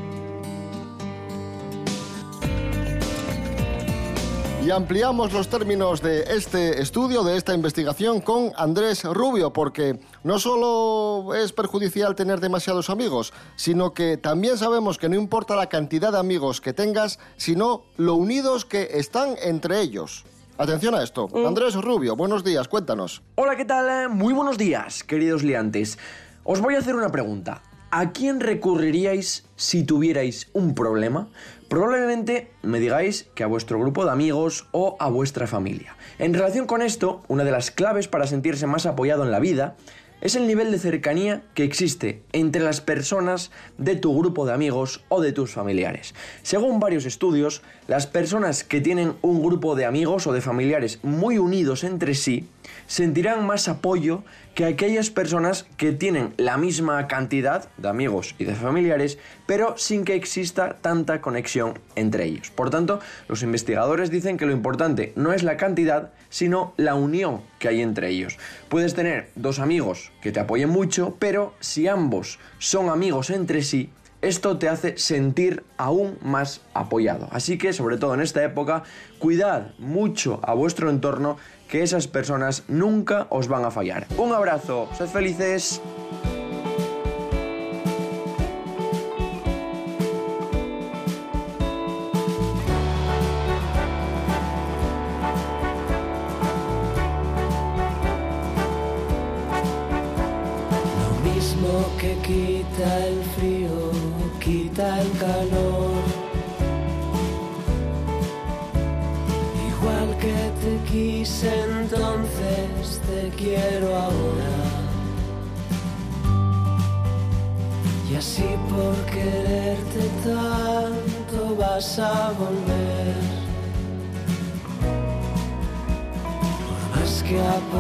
Y 4.65 4.71
ampliamos 4.71 5.31
los 5.35 5.49
términos 5.49 6.01
de 6.01 6.23
este 6.23 6.81
estudio, 6.81 7.23
de 7.23 7.37
esta 7.37 7.53
investigación, 7.53 8.23
con 8.23 8.51
Andrés 8.57 9.05
Rubio, 9.05 9.53
porque 9.53 10.01
no 10.25 10.39
solo 10.39 11.35
es 11.35 11.53
perjudicial 11.53 12.17
tener 12.17 12.41
demasiados 12.41 12.91
amigos, 12.91 13.33
sino 13.57 13.93
que 13.93 14.17
también 14.17 14.59
sabemos 14.59 14.99
que 14.99 15.09
no 15.09 15.17
importa 15.17 15.55
la 15.55 15.69
cantidad 15.69 16.11
de 16.11 16.19
amigos 16.19 16.61
que 16.61 16.73
tengas, 16.73 17.21
sino 17.37 17.85
lo 17.97 18.15
unidos 18.15 18.65
que 18.65 18.89
están 18.95 19.37
entre 19.43 19.81
ellos. 19.81 20.25
Atención 20.57 20.95
a 20.95 21.03
esto. 21.03 21.29
Andrés 21.47 21.75
Rubio, 21.75 22.17
buenos 22.17 22.43
días, 22.43 22.69
cuéntanos. 22.69 23.23
Hola, 23.35 23.57
¿qué 23.57 23.65
tal? 23.65 24.09
Muy 24.09 24.33
buenos 24.33 24.57
días, 24.57 25.05
queridos 25.05 25.43
liantes. 25.43 25.99
Os 26.43 26.61
voy 26.61 26.75
a 26.75 26.79
hacer 26.79 26.97
una 26.97 27.11
pregunta. 27.11 27.63
¿A 27.91 28.13
quién 28.13 28.41
recurriríais 28.41 29.45
si 29.57 29.85
tuvierais 29.85 30.49
un 30.53 30.75
problema? 30.75 31.29
Probablemente 31.69 32.51
me 32.63 32.81
digáis 32.81 33.29
que 33.35 33.45
a 33.45 33.47
vuestro 33.47 33.79
grupo 33.79 34.05
de 34.05 34.11
amigos 34.11 34.67
o 34.73 34.97
a 34.99 35.09
vuestra 35.09 35.47
familia. 35.47 35.97
En 36.19 36.35
relación 36.35 36.67
con 36.67 36.83
esto, 36.83 37.23
una 37.29 37.45
de 37.45 37.51
las 37.51 37.71
claves 37.71 38.09
para 38.09 38.27
sentirse 38.27 38.67
más 38.67 38.87
apoyado 38.87 39.23
en 39.23 39.31
la 39.31 39.39
vida 39.39 39.77
es 40.25 40.37
el 40.37 40.47
nivel 40.47 40.73
de 40.73 40.79
cercanía 40.79 41.43
que 41.53 41.65
existe 41.65 42.23
entre 42.33 42.63
las 42.63 42.81
personas 42.81 43.51
de 43.77 43.95
tu 43.95 44.19
grupo 44.19 44.47
de 44.47 44.55
amigos 44.55 45.05
o 45.11 45.21
de 45.21 45.33
tus 45.33 45.53
familiares. 45.53 46.15
Según 46.43 46.81
varios 46.81 47.05
estudios, 47.05 47.61
las 47.89 48.07
personas 48.07 48.65
que 48.65 48.81
tienen 48.81 49.13
un 49.21 49.43
grupo 49.43 49.77
de 49.77 49.85
amigos 49.85 50.27
o 50.27 50.33
de 50.33 50.41
familiares 50.41 50.99
muy 51.03 51.37
unidos 51.37 51.85
entre 51.85 52.15
sí 52.15 52.49
sentirán 52.87 53.47
más 53.47 53.69
apoyo 53.69 54.25
que 54.55 54.65
aquellas 54.65 55.11
personas 55.11 55.67
que 55.77 55.93
tienen 55.93 56.33
la 56.37 56.57
misma 56.57 57.09
cantidad 57.09 57.69
de 57.77 57.89
amigos 57.89 58.35
y 58.39 58.45
de 58.45 58.55
familiares, 58.55 59.19
pero 59.47 59.77
sin 59.77 60.05
que 60.05 60.15
exista 60.15 60.77
tanta 60.81 61.21
conexión 61.21 61.81
entre 61.97 62.25
ellos. 62.25 62.51
Por 62.51 62.71
tanto, 62.71 63.01
los 63.29 63.43
investigadores 63.43 64.11
dicen 64.11 64.37
que 64.37 64.47
lo 64.47 64.53
importante 64.53 65.13
no 65.17 65.33
es 65.33 65.43
la 65.43 65.57
cantidad, 65.57 66.13
sino 66.29 66.73
la 66.77 66.95
unión 66.95 67.43
que 67.59 67.69
hay 67.69 67.83
entre 67.83 68.09
ellos. 68.09 68.39
Puedes 68.69 68.95
tener 68.95 69.31
dos 69.35 69.59
amigos 69.59 70.13
que 70.23 70.33
te 70.33 70.41
apoyen 70.41 70.71
mucho, 70.71 71.17
pero 71.19 71.55
si 71.61 71.89
ambos 71.89 72.39
son 72.59 72.91
amigos 72.91 73.31
entre 73.31 73.63
sí, 73.63 73.91
esto 74.25 74.57
te 74.57 74.71
hace 74.71 74.97
sentir 74.97 75.65
aún 75.77 76.17
más 76.23 76.63
apoyado. 76.73 77.29
Así 77.31 77.59
que, 77.59 77.75
sobre 77.75 77.99
todo 77.99 78.15
en 78.15 78.23
esta 78.23 78.43
época, 78.43 78.83
cuidad 79.19 79.75
mucho 79.79 80.41
a 80.43 80.55
vuestro 80.55 80.89
entorno, 80.89 81.37
que 81.69 81.83
esas 81.83 82.07
personas 82.07 82.65
nunca 82.69 83.27
os 83.31 83.49
van 83.49 83.65
a 83.65 83.71
fallar. 83.71 84.07
Un 84.17 84.33
abrazo, 84.33 84.89
sed 84.97 85.09
felices. 85.09 85.81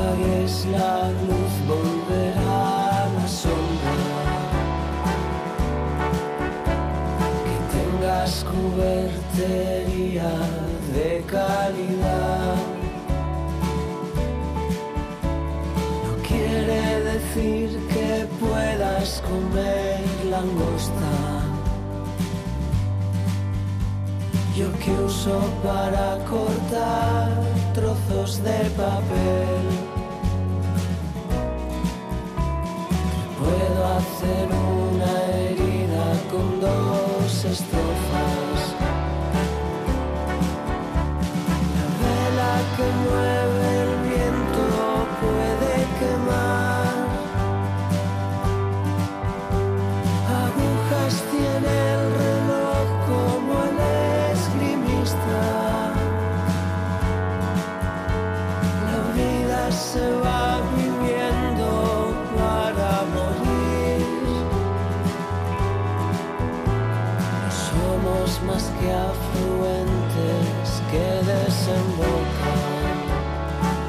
Apagues 0.04 0.66
la 0.66 1.10
luz, 1.10 1.54
volverá 1.66 3.08
la 3.16 3.28
sombra. 3.28 3.96
Que 7.44 7.56
tengas 7.76 8.44
cubertería 8.44 10.32
de 10.94 11.24
calidad. 11.26 12.56
No 16.04 16.12
quiere 16.28 17.00
decir 17.12 17.68
que 17.88 18.26
puedas 18.40 19.22
comer 19.22 20.00
langosta. 20.28 21.12
Yo 24.56 24.70
que 24.78 24.92
uso 24.92 25.40
para 25.64 26.24
cortar 26.26 27.42
trozos 27.74 28.40
de 28.44 28.70
papel. 28.76 29.83
Hacer 34.24 34.48
una 34.52 35.12
herida 35.34 36.06
con 36.30 36.58
dos 36.58 37.44
estrofas. 37.44 38.58
La 41.74 41.86
vela 42.00 42.52
que 42.74 42.86
mueve 43.04 43.43
que 68.84 68.92
afluentes 68.92 70.82
que 70.90 71.32
desembocan. 71.32 72.74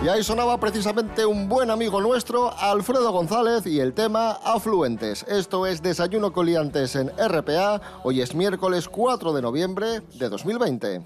Y 0.04 0.08
ahí 0.08 0.24
sonaba 0.24 0.60
precisamente 0.60 1.26
un 1.26 1.50
buen 1.50 1.70
amigo 1.72 2.00
nuestro, 2.00 2.56
Alfredo 2.58 3.12
González, 3.12 3.66
y 3.66 3.80
el 3.80 3.94
tema 3.94 4.40
Afluentes. 4.44 5.26
Esto 5.28 5.66
es 5.66 5.82
Desayuno 5.82 6.32
Coliantes 6.32 6.96
en 6.96 7.10
RPA. 7.18 7.82
Hoy 8.04 8.22
es 8.22 8.36
miércoles 8.36 8.88
4 8.88 9.34
de 9.34 9.42
noviembre 9.42 10.02
de 10.14 10.30
2020. 10.30 11.02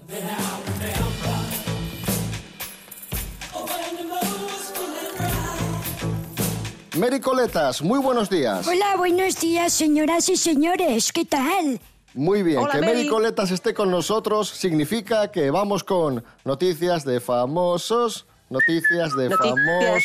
Mary 6.98 7.20
Coletas, 7.20 7.80
muy 7.80 7.98
buenos 7.98 8.28
días. 8.28 8.66
Hola, 8.68 8.96
buenos 8.98 9.40
días, 9.40 9.72
señoras 9.72 10.28
y 10.28 10.36
señores. 10.36 11.12
¿Qué 11.12 11.24
tal? 11.24 11.80
Muy 12.14 12.42
bien, 12.42 12.58
Hola, 12.58 12.72
que 12.72 12.80
Mary 12.80 12.92
Mary. 12.94 13.08
Coletas 13.08 13.50
esté 13.50 13.72
con 13.74 13.90
nosotros 13.90 14.48
significa 14.48 15.30
que 15.30 15.50
vamos 15.50 15.84
con 15.84 16.24
noticias 16.44 17.04
de 17.04 17.20
famosos, 17.20 18.26
noticias 18.48 19.14
de 19.16 19.28
Noticias 19.28 19.54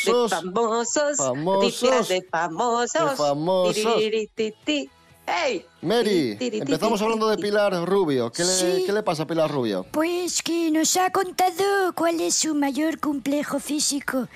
famosos. 0.06 0.30
de 0.30 0.36
famosos. 0.36 1.16
famosos, 1.16 1.36
Noticias 1.36 2.08
de 2.08 2.22
famosos. 2.30 3.10
de 3.10 3.16
famosos. 3.16 3.96
Tirirititi. 3.96 4.90
¡Ey! 5.44 5.66
Mary, 5.82 6.04
Tiri, 6.04 6.36
tiri, 6.38 6.58
empezamos 6.60 7.00
tiri, 7.00 7.04
hablando 7.04 7.28
de. 7.28 7.36
Pilar 7.38 7.72
Rubio. 7.84 8.30
¿Qué 8.30 8.44
le, 8.44 8.48
Sí. 8.52 8.84
qué 8.86 8.92
le 8.92 9.02
pasa 9.02 9.24
a 9.24 9.26
Pilar 9.26 9.50
Rubio? 9.50 9.84
Pues 9.90 10.40
que 10.40 10.70
nos 10.70 10.96
ha 10.96 11.10
contado 11.10 11.64
cuál 11.96 12.20
es 12.20 12.36
su 12.36 12.54
mayor 12.54 13.00
complejo 13.00 13.58
físico. 13.58 14.28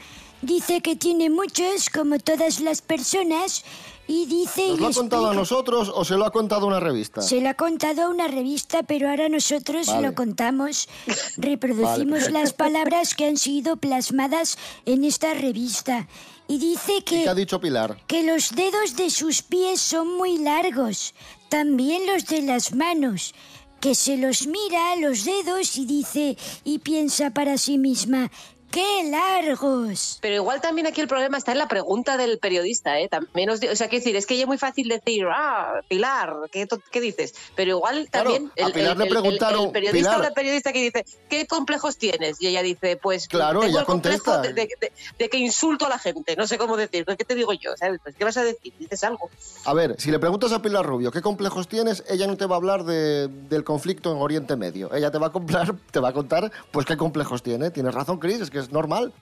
Dice 0.43 0.81
que 0.81 0.97
tiene 0.97 1.29
muchos, 1.29 1.91
como 1.91 2.19
todas 2.19 2.61
las 2.61 2.81
personas, 2.81 3.63
y 4.07 4.27
dice... 4.27 4.65
y 4.67 4.71
¿Nos 4.71 4.81
lo 4.81 4.87
ha 4.89 4.93
contado 4.93 5.31
a 5.31 5.35
nosotros 5.35 5.93
o 5.95 6.05
se 6.05 6.17
lo 6.17 6.25
ha 6.25 6.33
contado 6.33 6.63
a 6.63 6.67
una 6.67 6.81
revista? 6.81 7.23
Se 7.23 7.41
lo 7.41 7.49
ha 7.49 7.55
contado 7.55 8.03
a 8.05 8.09
una 8.09 8.27
revista, 8.27 8.83
pero 8.83 9.09
ahora 9.09 9.29
nosotros 9.29 9.87
Vale. 9.87 10.09
lo 10.09 10.15
contamos. 10.15 10.89
Reproducimos 11.37 12.25
Vale. 12.25 12.33
las 12.33 12.53
palabras 12.53 13.15
que 13.15 13.27
han 13.27 13.37
sido 13.37 13.77
plasmadas 13.77 14.59
en 14.87 15.05
esta 15.05 15.35
revista. 15.35 16.09
Y 16.49 16.59
dice 16.59 16.97
¿Y 16.97 17.03
qué 17.03 17.23
que, 17.23 17.29
ha 17.29 17.35
dicho 17.35 17.61
Pilar? 17.61 17.99
que 18.09 18.25
los 18.25 18.51
dedos 18.51 18.97
de 18.97 19.11
sus 19.11 19.43
pies 19.43 19.81
son 19.81 20.17
muy 20.17 20.39
largos, 20.39 21.15
también 21.49 22.07
los 22.07 22.27
de 22.27 22.43
las 22.43 22.75
manos. 22.75 23.35
Que 23.81 23.95
se 23.95 24.17
los 24.17 24.47
mira 24.47 24.97
los 24.97 25.25
dedos 25.25 25.79
y 25.79 25.87
dice 25.87 26.37
y 26.65 26.81
piensa 26.81 27.31
para 27.31 27.57
sí 27.57 27.79
misma, 27.79 28.31
¡qué 28.71 29.11
largos! 29.11 30.19
Pero 30.21 30.35
igual 30.37 30.61
también 30.61 30.87
aquí 30.87 31.01
el 31.01 31.09
problema 31.09 31.39
está 31.39 31.53
en 31.53 31.59
la 31.59 31.69
pregunta 31.69 32.17
del 32.17 32.39
periodista, 32.39 32.99
¿eh? 33.01 33.09
También 33.09 33.51
os 33.51 33.61
digo- 33.61 33.73
o 33.73 33.77
sea, 33.77 33.89
quiero 33.89 34.03
decir, 34.05 34.17
es 34.17 34.27
que 34.27 34.37
ya 34.37 34.43
es 34.43 34.49
muy 34.49 34.59
fácil 34.59 34.89
decir, 34.89 35.25
ah, 35.35 35.81
Pilar, 35.89 36.35
¿qué, 36.53 37.01
dices? 37.01 37.35
Pero 37.57 37.71
igual 37.73 38.09
Claro, 38.11 38.33
también 38.33 38.53
a 38.63 38.73
Pilar 38.73 38.97
le 38.97 39.07
preguntaron, 39.07 39.65
el 39.67 39.71
periodista 39.73 40.11
Pilar. 40.11 40.21
o 40.21 40.23
la 40.23 40.35
periodista 40.35 40.73
que 40.73 40.83
dice, 40.83 41.05
¿qué 41.29 41.47
complejos 41.47 41.97
tienes? 41.97 42.41
Y 42.41 42.47
ella 42.49 42.63
dice, 42.63 42.97
pues 42.97 43.27
Claro, 43.29 43.61
tengo 43.61 43.71
ella 43.73 43.81
el 43.81 43.87
contesta. 43.87 44.41
de, 44.41 44.53
de- 44.53 44.69
de- 44.81 44.93
de 45.19 45.29
que 45.29 45.39
insulto 45.39 45.87
a 45.87 45.89
la 45.89 45.99
gente, 45.99 46.37
no 46.37 46.47
sé 46.47 46.59
cómo 46.59 46.77
decir, 46.77 47.05
¿qué 47.05 47.25
te 47.25 47.35
digo 47.35 47.53
yo? 47.53 47.77
¿Sabes? 47.77 48.01
Pues, 48.03 48.15
¿Qué 48.17 48.25
vas 48.25 48.37
a 48.37 48.45
decir? 48.45 48.73
Dices 48.79 49.03
algo. 49.05 49.31
A 49.65 49.75
ver, 49.75 49.97
si 49.99 50.11
le 50.11 50.19
preguntas 50.19 50.53
a 50.53 50.63
Pilar 50.63 50.87
Rubio 50.87 51.11
qué 51.11 51.21
complejos 51.23 51.67
tienes, 51.69 52.05
ella 52.09 52.27
no 52.27 52.37
te 52.37 52.47
va 52.47 52.55
a 52.55 52.59
hablar 52.59 52.85
de- 52.85 53.29
del 53.29 53.65
conflicto 53.65 54.13
en 54.13 54.19
Oriente 54.19 54.57
Medio. 54.57 54.93
Ella 54.95 55.11
te 55.11 55.19
va 55.19 55.29
a 55.29 55.33
comprar, 55.33 55.75
te 55.91 55.99
va 56.01 56.09
a 56.11 56.13
contar, 56.13 56.51
pues 56.71 56.87
qué 56.87 56.97
complejos 56.97 57.43
tiene. 57.43 57.71
Tienes 57.71 57.95
razón, 57.95 58.19
Chris, 58.19 58.41
es 58.41 58.51
que 58.51 58.60
es 58.61 58.71
normal. 58.71 59.13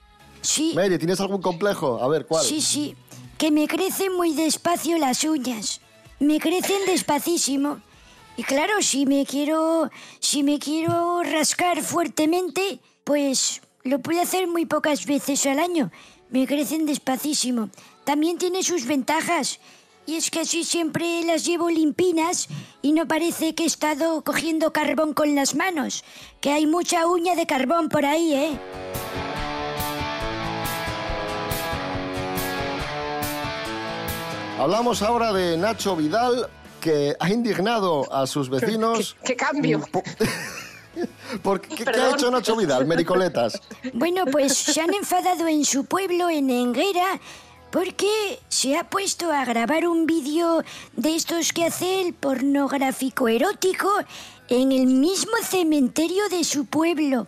Sí. 0.41 0.73
Mary, 0.75 0.97
¿tienes 0.97 1.19
algún 1.19 1.41
complejo? 1.41 2.01
A 2.01 2.07
ver, 2.07 2.25
¿cuál? 2.25 2.45
Sí, 2.45 2.61
sí. 2.61 2.95
Que 3.37 3.51
me 3.51 3.67
crecen 3.67 4.15
muy 4.15 4.33
despacio 4.33 4.97
las 4.97 5.23
uñas. 5.23 5.81
Me 6.19 6.39
crecen 6.39 6.85
despacísimo. 6.85 7.79
Y 8.37 8.43
claro, 8.43 8.81
si 8.81 9.05
me 9.05 9.25
quiero. 9.25 9.89
Si 10.19 10.43
me 10.43 10.59
quiero 10.59 11.23
rascar 11.23 11.81
fuertemente, 11.81 12.79
pues 13.03 13.61
lo 13.83 13.99
puedo 13.99 14.21
hacer 14.21 14.47
muy 14.47 14.65
pocas 14.65 15.05
veces 15.05 15.45
al 15.45 15.59
año. 15.59 15.91
Me 16.29 16.45
crecen 16.47 16.85
despacísimo. 16.85 17.69
También 18.03 18.37
tiene 18.37 18.63
sus 18.63 18.85
ventajas. 18.85 19.59
Y 20.05 20.15
es 20.15 20.31
que 20.31 20.39
así 20.39 20.63
siempre 20.63 21.23
las 21.23 21.45
llevo 21.45 21.69
limpinas 21.69 22.47
y 22.81 22.93
no 22.93 23.07
parece 23.07 23.53
que 23.53 23.63
he 23.63 23.67
estado 23.67 24.23
cogiendo 24.23 24.73
carbón 24.73 25.13
con 25.13 25.35
las 25.35 25.53
manos. 25.53 26.03
Que 26.41 26.51
hay 26.51 26.65
mucha 26.65 27.05
uña 27.05 27.35
de 27.35 27.45
carbón 27.45 27.89
por 27.89 28.05
ahí, 28.05 28.33
¿eh? 28.33 28.59
Hablamos 34.59 35.01
ahora 35.03 35.31
de 35.31 35.55
Nacho 35.55 35.95
Vidal, 35.95 36.49
que 36.81 37.15
ha 37.17 37.29
indignado 37.29 38.11
a 38.13 38.27
sus 38.27 38.49
vecinos. 38.49 39.15
¿Qué, 39.23 39.27
qué 39.27 39.35
cambio? 39.37 39.81
¿Por 41.41 41.61
qué, 41.61 41.85
¿Qué 41.85 41.89
ha 41.97 42.11
hecho 42.11 42.29
Nacho 42.29 42.57
Vidal, 42.57 42.85
Mericoletas? 42.85 43.61
Bueno, 43.93 44.25
pues 44.25 44.57
se 44.57 44.81
han 44.81 44.93
enfadado 44.93 45.47
en 45.47 45.63
su 45.63 45.85
pueblo, 45.85 46.29
en 46.29 46.49
Enguera, 46.49 47.21
porque 47.71 48.41
se 48.49 48.75
ha 48.75 48.89
puesto 48.89 49.31
a 49.31 49.45
grabar 49.45 49.87
un 49.87 50.05
vídeo 50.05 50.61
de 50.97 51.15
estos 51.15 51.53
que 51.53 51.63
hace 51.63 52.01
el 52.01 52.13
pornográfico 52.13 53.29
erótico 53.29 53.89
en 54.49 54.73
el 54.73 54.87
mismo 54.87 55.37
cementerio 55.41 56.27
de 56.27 56.43
su 56.43 56.65
pueblo. 56.65 57.27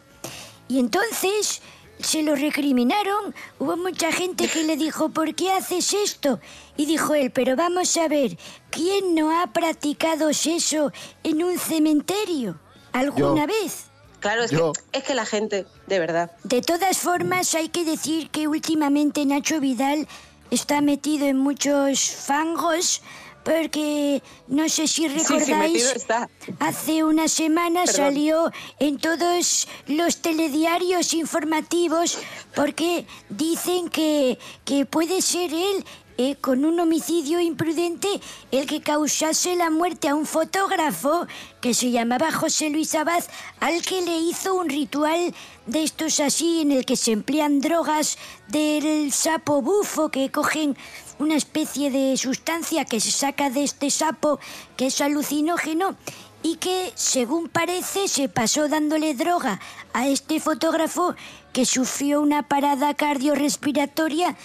Y 0.67 0.79
entonces 0.79 1.61
se 2.03 2.23
lo 2.23 2.35
recriminaron. 2.35 3.33
Hubo 3.59 3.77
mucha 3.77 4.11
gente 4.11 4.47
que 4.47 4.63
le 4.63 4.77
dijo, 4.77 5.09
¿por 5.09 5.33
qué 5.35 5.51
haces 5.51 5.93
esto? 5.93 6.39
Y 6.77 6.85
dijo 6.85 7.13
él, 7.15 7.31
pero 7.31 7.55
vamos 7.55 7.95
a 7.97 8.07
ver, 8.07 8.37
¿quién 8.69 9.15
no 9.15 9.39
ha 9.41 9.47
practicado 9.47 10.29
eso 10.29 10.91
en 11.23 11.43
un 11.43 11.57
cementerio? 11.57 12.59
¿Alguna 12.93 13.45
Yo. 13.45 13.47
vez? 13.47 13.85
Claro, 14.19 14.43
es 14.43 14.51
Yo- 14.51 14.73
que, 14.73 14.99
es 14.99 15.03
que 15.03 15.15
la 15.15 15.25
gente, 15.25 15.65
de 15.87 15.99
verdad. 15.99 16.31
De 16.43 16.61
todas 16.61 16.97
formas, 16.99 17.55
hay 17.55 17.69
que 17.69 17.83
decir 17.85 18.29
que 18.29 18.47
últimamente 18.47 19.25
Nacho 19.25 19.59
Vidal 19.59 20.07
está 20.51 20.81
metido 20.81 21.25
en 21.27 21.37
muchos 21.37 21.99
fangos 22.11 23.01
porque 23.43 24.21
no 24.47 24.69
sé 24.69 24.88
si 24.88 25.08
Sí, 25.08 25.10
sí, 25.10 25.15
recordáis, 25.19 25.84
está. 25.95 26.30
hace 26.60 27.04
una 27.04 27.27
semana 27.27 27.84
Perdón. 27.86 27.95
salió 27.95 28.51
en 28.80 28.97
todos 28.99 29.67
los 29.88 30.17
telediarios 30.17 31.13
informativos 31.13 32.17
porque 32.56 33.06
dicen 33.30 33.89
que, 33.89 34.38
que 34.65 34.86
puede 34.86 35.21
ser 35.21 35.54
él 35.54 35.86
eh, 36.23 36.36
con 36.39 36.65
un 36.65 36.79
homicidio 36.79 37.39
imprudente 37.39 38.07
el 38.51 38.67
que 38.67 38.79
causase 38.79 39.55
la 39.55 39.71
muerte 39.71 40.07
a 40.07 40.13
un 40.13 40.27
fotógrafo 40.27 41.25
que 41.62 41.73
se 41.73 41.89
llamaba 41.89 42.31
José 42.31 42.69
Luis 42.69 42.93
Abad, 42.93 43.23
al 43.60 43.81
que 43.81 44.03
le 44.03 44.19
hizo 44.19 44.53
un 44.53 44.69
ritual 44.69 45.34
de 45.65 45.84
estos 45.84 46.19
así 46.19 46.62
en 46.62 46.73
el 46.73 46.86
que 46.86 46.95
se 46.95 47.13
emplean 47.13 47.60
drogas 47.60 48.19
del 48.49 49.12
sapo 49.12 49.63
bufo 49.63 50.10
que 50.10 50.29
cogen 50.29 50.77
una 51.17 51.36
especie 51.36 51.89
de 51.89 52.15
sustancia 52.17 52.86
que 52.86 52.99
se 52.99 53.10
saca 53.10 53.49
de 53.49 53.63
este 53.63 53.89
sapo 53.89 54.39
que 54.77 54.88
es 54.88 55.01
alucinógeno 55.01 55.95
y 56.43 56.57
que, 56.57 56.91
según 56.93 57.49
parece, 57.49 58.07
se 58.07 58.29
pasó 58.29 58.67
dándole 58.67 59.15
droga 59.15 59.60
a 59.93 60.07
este 60.07 60.39
fotógrafo 60.39 61.15
que 61.51 61.65
sufrió 61.65 62.21
una 62.21 62.43
parada 62.43 62.93
cardiorrespiratoria 62.93 64.36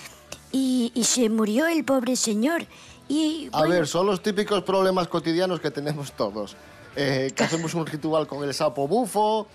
y, 0.56 0.92
y 0.94 1.04
se 1.04 1.28
murió 1.28 1.66
el 1.66 1.84
pobre 1.84 2.16
señor. 2.16 2.64
Y, 3.08 3.48
A 3.52 3.62
ver, 3.66 3.86
son 3.86 4.06
los 4.06 4.22
típicos 4.22 4.62
problemas 4.62 5.06
cotidianos 5.06 5.60
que 5.60 5.70
tenemos 5.70 6.12
todos. 6.12 6.56
Eh, 6.98 7.30
que 7.36 7.44
hacemos 7.44 7.74
un 7.74 7.84
ritual 7.86 8.26
con 8.26 8.42
el 8.42 8.54
sapo 8.54 8.88
bufo, 8.88 9.46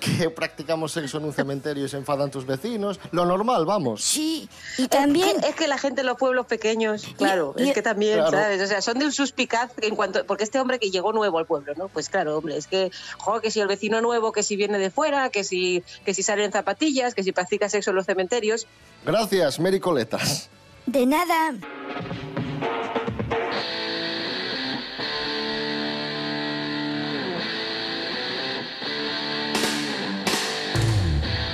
que 0.00 0.28
practicamos 0.28 0.92
sexo 0.92 1.16
en 1.16 1.24
un 1.24 1.32
cementerio 1.32 1.86
y 1.86 1.88
se 1.88 1.96
enfadan 1.96 2.30
tus 2.30 2.44
vecinos. 2.44 3.00
Lo 3.10 3.24
normal, 3.24 3.64
vamos. 3.64 4.04
Sí, 4.04 4.50
y 4.76 4.86
también... 4.86 5.28
Es 5.38 5.42
que, 5.42 5.48
es 5.48 5.54
que 5.56 5.66
la 5.68 5.78
gente 5.78 6.02
en 6.02 6.06
los 6.08 6.18
pueblos 6.18 6.44
pequeños, 6.44 7.06
claro, 7.16 7.54
y- 7.56 7.68
es 7.68 7.72
que 7.74 7.80
también, 7.80 8.18
Claro. 8.18 8.30
¿sabes? 8.32 8.60
O 8.60 8.66
sea, 8.66 8.82
son 8.82 8.98
de 8.98 9.06
un 9.06 9.12
suspicaz 9.12 9.70
en 9.80 9.96
cuanto. 9.96 10.26
Porque 10.26 10.44
este 10.44 10.60
hombre 10.60 10.78
que 10.78 10.90
llegó 10.90 11.14
nuevo 11.14 11.38
al 11.38 11.46
pueblo, 11.46 11.72
¿no? 11.74 11.88
Pues 11.88 12.10
claro, 12.10 12.36
hombre, 12.36 12.58
es 12.58 12.66
que, 12.66 12.90
joder, 13.16 13.40
que 13.40 13.50
si 13.50 13.60
el 13.60 13.66
vecino 13.68 14.02
nuevo, 14.02 14.30
que 14.32 14.42
si 14.42 14.56
viene 14.56 14.78
de 14.78 14.90
fuera, 14.90 15.30
que 15.30 15.42
si, 15.42 15.82
que 16.04 16.12
si 16.12 16.22
sale 16.22 16.44
en 16.44 16.52
zapatillas, 16.52 17.14
que 17.14 17.22
si 17.22 17.32
practica 17.32 17.70
sexo 17.70 17.90
en 17.90 17.96
los 17.96 18.04
cementerios. 18.04 18.66
Gracias, 19.06 19.58
Mary 19.58 19.80
Coletas. 19.80 20.50
De 20.84 21.06
nada. 21.06 21.54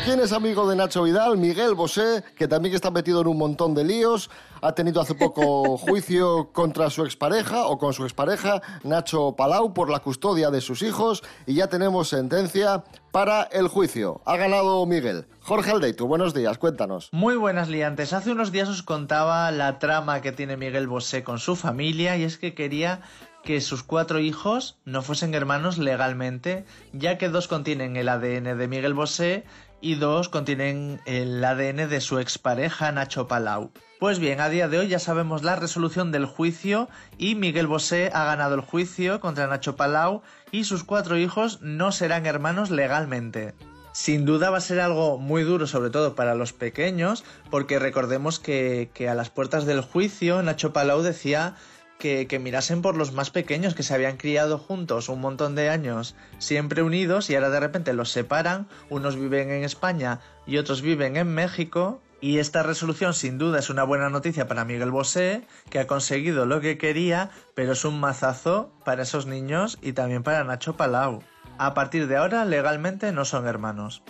¿Quién 0.07 0.21
es 0.21 0.31
amigo 0.31 0.69
de 0.71 0.77
Nacho 0.77 1.03
Vidal? 1.03 1.37
Miguel 1.37 1.75
Bosé, 1.75 2.23
que 2.37 2.47
también 2.47 2.77
está 2.77 2.93
metido 2.93 3.23
en 3.23 3.27
un 3.27 3.39
montón 3.39 3.75
de 3.75 3.83
líos. 3.83 4.31
Ha 4.63 4.71
tenido 4.71 5.01
hace 5.01 5.17
poco 5.17 5.77
juicio 5.79 6.53
contra 6.53 6.91
su 6.91 7.05
expareja 7.05 7.67
o 7.67 7.77
con 7.77 7.93
su 7.93 8.05
expareja, 8.05 8.63
Nacho 8.85 9.35
Palau, 9.37 9.75
por 9.75 9.91
la 9.91 9.99
custodia 9.99 10.53
de 10.53 10.61
sus 10.61 10.83
hijos. 10.83 11.25
Y 11.45 11.55
ya 11.55 11.67
tenemos 11.67 12.09
sentencia 12.09 12.85
para 13.11 13.43
el 13.51 13.67
juicio. 13.67 14.21
Ha 14.27 14.37
ganado 14.37 14.87
Miguel. 14.87 15.27
Jorge 15.41 15.73
Aldeitu, 15.73 16.07
buenos 16.07 16.35
días, 16.35 16.57
cuéntanos. 16.57 17.09
Muy 17.11 17.35
buenas 17.35 17.69
liantes. 17.69 18.13
Hace 18.13 18.31
unos 18.31 18.53
días 18.53 18.69
os 18.69 18.85
contaba 18.85 19.51
la 19.51 19.81
trama 19.81 20.21
que 20.21 20.31
tiene 20.31 20.57
Miguel 20.57 20.87
Bosé 20.87 21.25
con 21.25 21.41
su 21.41 21.57
familia 21.57 22.17
y 22.17 22.23
es 22.23 22.39
que 22.39 22.55
quería 22.55 23.01
que 23.47 23.61
sus 23.61 23.85
cuatro 23.85 24.19
hijos 24.19 24.77
no 24.85 25.03
fuesen 25.03 25.33
hermanos 25.33 25.79
legalmente, 25.79 26.65
ya 26.93 27.17
que 27.17 27.29
dos 27.29 27.47
contienen 27.47 27.97
el 27.97 28.09
ADN 28.09 28.59
de 28.59 28.69
Miguel 28.69 28.93
Bosé 28.93 29.45
y 29.81 29.95
dos 29.97 30.29
contienen 30.29 31.01
el 31.05 31.45
ADN 31.45 31.89
de 31.89 32.01
su 32.01 32.19
expareja 32.19 32.93
Nacho 32.93 33.29
Palau. 33.29 33.71
Pues 33.99 34.19
bien, 34.19 34.41
a 34.41 34.49
día 34.49 34.69
de 34.69 34.79
hoy 34.79 34.89
ya 34.89 34.99
sabemos 34.99 35.43
la 35.43 35.57
resolución 35.57 36.13
del 36.13 36.27
juicio 36.27 36.89
y 37.17 37.35
Miguel 37.35 37.67
Bosé 37.67 38.11
ha 38.13 38.25
ganado 38.25 38.55
el 38.55 38.61
juicio 38.61 39.21
contra 39.21 39.47
Nacho 39.47 39.77
Palau 39.77 40.23
y 40.51 40.65
sus 40.65 40.85
cuatro 40.85 41.17
hijos 41.17 41.61
no 41.63 41.93
serán 41.93 42.27
hermanos 42.27 42.71
legalmente. 42.71 43.55
Sin 43.93 44.27
duda 44.27 44.51
va 44.51 44.59
a 44.59 44.61
ser 44.61 44.81
algo 44.81 45.17
muy 45.17 45.43
duro, 45.43 45.67
sobre 45.67 45.89
todo 45.89 46.15
para 46.15 46.35
los 46.35 46.53
pequeños, 46.53 47.25
porque 47.51 47.79
recordemos 47.79 48.39
que, 48.39 48.91
que 48.93 49.09
a 49.09 49.15
las 49.15 49.31
puertas 49.31 49.65
del 49.65 49.81
juicio 49.81 50.43
Nacho 50.43 50.75
Palau 50.75 51.01
decía 51.01 51.55
que, 51.99 52.39
mirasen 52.41 52.83
por 52.83 52.97
los 52.97 53.13
más 53.13 53.31
pequeños 53.31 53.75
que 53.75 53.83
se 53.83 53.95
habían 53.95 54.17
criado 54.17 54.59
juntos 54.59 55.09
un 55.09 55.21
montón 55.21 55.55
de 55.55 55.71
años, 55.71 56.15
siempre 56.39 56.83
unidos, 56.83 57.31
y 57.31 57.35
ahora 57.35 57.51
de 57.51 57.61
repente 57.61 57.93
los 57.93 58.11
separan, 58.11 58.69
unos 58.91 59.17
viven 59.17 59.51
en 59.51 59.65
España 59.65 60.21
y 60.47 60.59
otros 60.59 60.83
viven 60.83 61.17
en 61.17 61.35
México, 61.35 62.01
y 62.21 62.39
esta 62.39 62.63
resolución 62.63 63.15
sin 63.15 63.39
duda 63.39 63.59
es 63.59 63.71
una 63.71 63.85
buena 63.85 64.09
noticia 64.09 64.49
para 64.49 64.65
Miguel 64.65 64.91
Bosé, 64.91 65.47
que 65.71 65.79
ha 65.79 65.87
conseguido 65.87 66.47
lo 66.47 66.61
que 66.61 66.79
quería, 66.79 67.31
pero 67.55 67.73
es 67.73 67.85
un 67.85 68.01
mazazo 68.01 68.71
para 68.85 69.03
esos 69.03 69.27
niños 69.27 69.79
y 69.83 69.93
también 69.93 70.23
para 70.23 70.45
Nacho 70.45 70.77
Palau. 70.77 71.23
A 71.59 71.75
partir 71.75 72.07
de 72.07 72.17
ahora 72.17 72.45
legalmente 72.45 73.13
no 73.13 73.25
son 73.25 73.47
hermanos. 73.47 74.03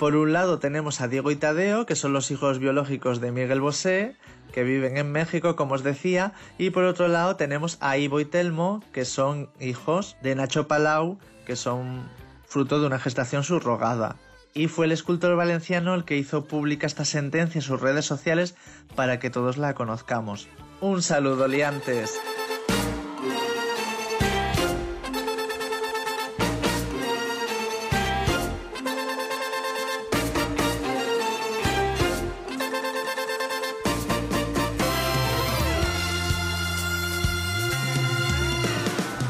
Por 0.00 0.16
un 0.16 0.32
lado 0.32 0.58
tenemos 0.58 1.02
a 1.02 1.08
Diego 1.08 1.30
y 1.30 1.36
Tadeo, 1.36 1.84
que 1.84 1.94
son 1.94 2.14
los 2.14 2.30
hijos 2.30 2.58
biológicos 2.58 3.20
de 3.20 3.32
Miguel 3.32 3.60
Bosé, 3.60 4.16
que 4.50 4.64
viven 4.64 4.96
en 4.96 5.12
México, 5.12 5.56
como 5.56 5.74
os 5.74 5.82
decía, 5.82 6.32
y 6.56 6.70
por 6.70 6.84
otro 6.84 7.06
lado 7.06 7.36
tenemos 7.36 7.76
a 7.82 7.98
Ivo 7.98 8.18
y 8.18 8.24
Telmo, 8.24 8.82
que 8.94 9.04
son 9.04 9.50
hijos 9.60 10.16
de 10.22 10.34
Nacho 10.34 10.66
Palau, 10.66 11.18
que 11.44 11.54
son 11.54 12.08
fruto 12.46 12.80
de 12.80 12.86
una 12.86 12.98
gestación 12.98 13.44
subrogada. 13.44 14.16
Y 14.54 14.68
fue 14.68 14.86
el 14.86 14.92
escultor 14.92 15.36
valenciano 15.36 15.94
el 15.94 16.06
que 16.06 16.16
hizo 16.16 16.46
pública 16.46 16.86
esta 16.86 17.04
sentencia 17.04 17.58
en 17.58 17.62
sus 17.62 17.78
redes 17.78 18.06
sociales 18.06 18.54
para 18.96 19.18
que 19.18 19.28
todos 19.28 19.58
la 19.58 19.74
conozcamos. 19.74 20.48
Un 20.80 21.02
saludo, 21.02 21.46
liantes. 21.46 22.18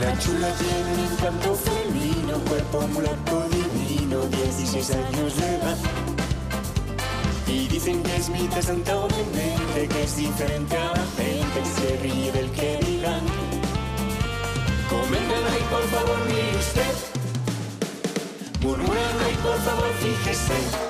La 0.00 0.18
chula 0.18 0.48
tiene 0.54 0.94
un 0.94 1.12
encanto 1.12 1.54
femenino, 1.54 2.38
cuerpo 2.48 2.80
mulato 2.88 3.46
divino, 3.50 4.24
16 4.24 4.90
años 4.92 5.36
de 5.36 5.56
edad. 5.56 5.76
Y 7.46 7.68
dicen 7.68 8.02
que 8.02 8.16
es 8.16 8.30
mitad 8.30 8.62
santa 8.62 8.96
o 8.96 9.06
demente, 9.08 9.88
que 9.88 10.02
es 10.02 10.16
diferente 10.16 10.74
a 10.74 10.92
la 10.92 11.04
gente, 11.18 11.60
que 11.60 11.80
se 11.80 11.96
ríe 11.98 12.32
del 12.32 12.50
que 12.52 12.78
digan. 12.78 13.20
Comenten 14.88 15.44
ahí, 15.52 15.64
por 15.70 15.82
favor, 15.88 16.18
mire 16.28 16.56
usted. 16.56 16.94
Murmuran 18.62 19.20
ahí, 19.26 19.38
por 19.42 19.58
favor, 19.58 19.92
fíjese. 20.00 20.89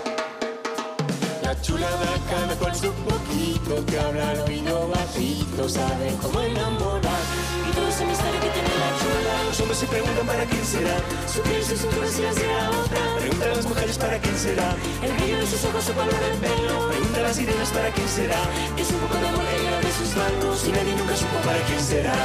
La 1.60 1.66
chula 1.66 1.90
da 1.90 2.16
cada 2.30 2.54
cual 2.56 2.74
su 2.74 2.90
poquito, 3.04 3.84
que 3.84 4.00
habla 4.00 4.30
al 4.30 4.40
oído 4.48 4.88
bajito, 4.88 5.68
sabe 5.68 6.16
cómo 6.22 6.40
enamorar. 6.40 7.20
Y 7.68 7.74
todo 7.74 7.86
ese 7.86 8.06
misterio 8.06 8.40
que 8.40 8.48
tiene 8.48 8.72
la 8.80 8.90
chula, 8.96 9.44
los 9.44 9.60
hombres 9.60 9.78
se 9.78 9.86
preguntan 9.86 10.26
para 10.26 10.44
quién 10.46 10.64
será. 10.64 10.96
Su 11.28 11.42
piel, 11.42 11.62
su 11.62 11.76
cintura, 11.76 12.08
si 12.08 12.22
la 12.22 12.32
será 12.32 12.70
otra. 12.70 13.00
Preguntan 13.18 13.50
a 13.50 13.54
las 13.56 13.66
mujeres 13.66 13.98
para 13.98 14.18
quién 14.18 14.38
será. 14.38 14.74
El 15.02 15.12
brillo 15.12 15.36
de 15.36 15.46
sus 15.46 15.62
ojos, 15.66 15.84
su 15.84 15.92
color 15.92 16.18
del 16.18 16.38
pelo. 16.40 16.88
Pregunta 16.88 17.18
a 17.20 17.22
las 17.24 17.36
sirenas 17.36 17.68
para 17.68 17.90
quién 17.90 18.08
será. 18.08 18.40
Es 18.78 18.90
un 18.90 19.00
poco 19.00 19.16
de 19.16 19.28
lleva 19.60 19.80
de 19.84 19.92
sus 19.92 20.16
manos 20.16 20.64
y 20.66 20.72
nadie 20.72 20.96
nunca 20.96 21.14
supo 21.14 21.36
para 21.44 21.60
quién 21.66 21.80
será. 21.80 22.16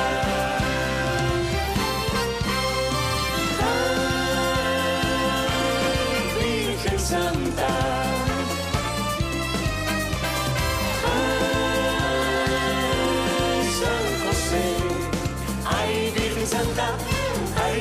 Santa. 6.97 7.94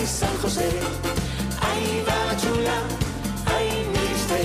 San 0.07 0.37
José, 0.43 0.69
ay 1.63 2.05
va 2.07 2.27
la 2.27 2.37
chula, 2.37 2.77
ay 3.47 3.87
mire. 3.89 4.43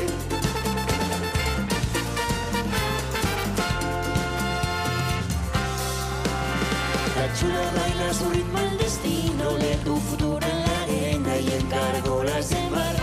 La 7.18 7.34
chula 7.38 7.64
baila 7.76 8.14
su 8.14 8.30
ritmo 8.30 8.58
al 8.58 8.78
destino, 8.78 9.58
lee 9.58 9.78
tu 9.84 9.98
futuro 9.98 10.40
en 10.48 10.60
la 10.64 10.82
arena 10.84 11.38
y 11.38 11.52
encargó 11.52 12.24
las 12.24 12.50
de 12.50 12.70
mar. 12.70 12.96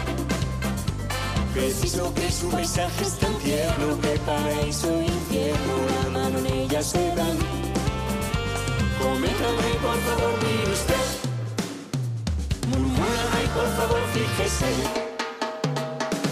Preciso 1.53 2.13
que 2.15 2.33
su 2.33 2.49
paisaje 2.49 3.05
es 3.05 3.19
tan 3.19 3.35
tierno 3.35 4.01
que 4.01 4.19
paraíso 4.25 4.89
e 4.89 5.05
infierno 5.05 5.75
la 5.93 6.11
mano 6.19 6.39
en 6.39 6.47
ella 6.47 6.83
se 6.83 7.07
dan. 7.15 7.37
Coméntame 8.99 9.69
por 9.83 9.99
favor, 10.07 10.35
mire 10.43 10.73
usted. 10.73 11.16
Por 13.57 13.69
favor, 13.77 14.03
fíjese. 14.13 14.67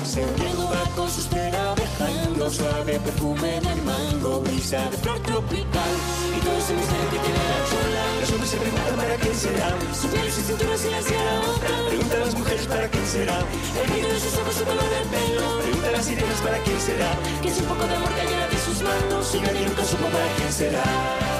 Serpiendo 0.05 0.69
va 0.69 0.85
con 0.95 1.11
sus 1.11 1.29
dejando 1.31 2.51
suave 2.51 3.01
perfume 3.01 3.61
de 3.61 3.75
mango, 3.83 4.41
brisa 4.41 4.91
de 4.91 4.97
flor 4.99 5.19
tropical. 5.21 5.93
Y 6.37 6.41
todo 6.45 6.57
ese 6.59 6.75
misterio 6.75 7.11
que 7.11 7.19
tiene 7.25 7.43
la 7.53 7.61
chula. 7.69 8.05
Los 8.21 8.31
hombres 8.33 8.51
se 8.51 8.57
preguntan 8.59 8.97
para 8.97 9.15
quién 9.17 9.35
será. 9.35 9.69
Su 10.01 10.09
piel 10.09 10.29
y 10.29 10.31
su 10.31 10.41
cintura 10.43 10.77
si 10.77 10.89
será 11.09 11.41
otra. 11.41 11.71
Pregunta 11.89 12.17
a 12.17 12.21
las 12.21 12.35
mujeres 12.39 12.67
para 12.67 12.89
quién 12.89 13.07
será. 13.07 13.39
El 13.81 13.91
brillo 13.91 14.09
de 14.13 14.21
sus 14.21 14.39
ojos, 14.39 14.55
su 14.55 14.65
color 14.65 14.89
del 14.95 15.07
pelo. 15.09 15.59
Pregunta 15.63 15.89
a 15.89 15.93
las 15.93 16.05
sirenas 16.05 16.41
para 16.43 16.59
quién 16.59 16.81
será. 16.81 17.11
Que 17.41 17.49
es 17.49 17.59
un 17.59 17.67
poco 17.67 17.87
de 17.87 17.95
amor 17.97 18.13
llena 18.13 18.47
de 18.49 18.59
sus 18.59 18.83
manos. 18.83 19.35
Y 19.35 19.41
nadie 19.41 19.67
nunca 19.67 19.85
supo 19.85 20.07
para 20.13 20.29
quién 20.37 20.53
será. 20.53 21.34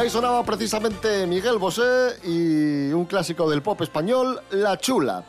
Ahí 0.00 0.08
sonaba 0.08 0.42
precisamente 0.44 1.26
Miguel 1.26 1.58
Bosé 1.58 2.18
y 2.24 2.90
un 2.90 3.04
clásico 3.04 3.50
del 3.50 3.60
pop 3.60 3.78
español, 3.82 4.40
La 4.50 4.78
Chula. 4.78 5.24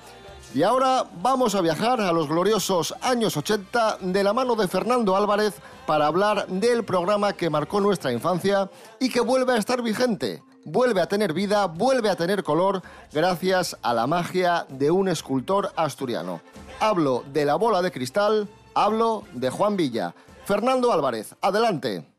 Y 0.54 0.64
ahora 0.64 1.04
vamos 1.22 1.56
a 1.56 1.62
viajar 1.62 2.00
a 2.00 2.14
los 2.14 2.30
gloriosos 2.30 2.96
años 3.02 3.36
80 3.36 3.98
de 4.00 4.24
la 4.24 4.32
mano 4.32 4.56
de 4.56 4.70
Fernando 4.70 5.18
Álvarez 5.18 5.56
para 5.86 6.08
hablar 6.08 6.48
del 6.48 6.86
programa 6.86 7.34
que 7.34 7.50
marcó 7.50 7.82
nuestra 7.82 8.14
infancia 8.14 8.70
y 8.98 9.10
que 9.10 9.20
vuelve 9.20 9.52
a 9.52 9.58
estar 9.58 9.82
vigente, 9.82 10.42
vuelve 10.64 11.02
a 11.02 11.08
tener 11.08 11.34
vida, 11.34 11.66
vuelve 11.66 12.10
a 12.10 12.16
tener 12.16 12.42
color 12.42 12.82
gracias 13.12 13.76
a 13.82 13.94
la 13.94 14.08
magia 14.08 14.66
de 14.70 14.90
un 14.90 15.10
escultor 15.10 15.74
asturiano. 15.76 16.40
Hablo 16.80 17.26
de 17.34 17.44
la 17.44 17.56
bola 17.56 17.82
de 17.82 17.92
cristal, 17.92 18.48
hablo 18.74 19.24
de 19.34 19.50
Juan 19.50 19.76
Villa. 19.76 20.16
Fernando 20.46 20.94
Álvarez, 20.94 21.36
adelante. 21.42 22.11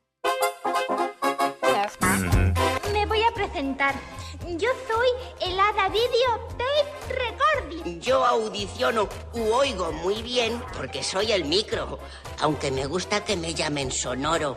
Yo 3.83 4.69
soy 4.87 5.09
el 5.41 5.59
Hada 5.59 5.89
Video 5.89 6.49
Tape 6.51 7.15
Recording. 7.15 8.01
Yo 8.01 8.25
audiciono 8.25 9.09
u 9.33 9.53
oigo 9.53 9.91
muy 9.91 10.23
bien 10.23 10.63
porque 10.77 11.03
soy 11.03 11.33
el 11.33 11.45
micro, 11.47 11.99
aunque 12.41 12.71
me 12.71 12.87
gusta 12.87 13.25
que 13.25 13.37
me 13.37 13.55
llamen 13.55 13.91
sonoro. 13.91 14.57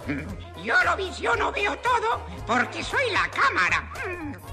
Yo 0.63 0.75
lo 0.83 0.95
visiono, 0.95 1.51
veo 1.51 1.75
todo, 1.79 2.21
porque 2.45 2.83
soy 2.83 3.09
la 3.11 3.27
cámara. 3.31 3.91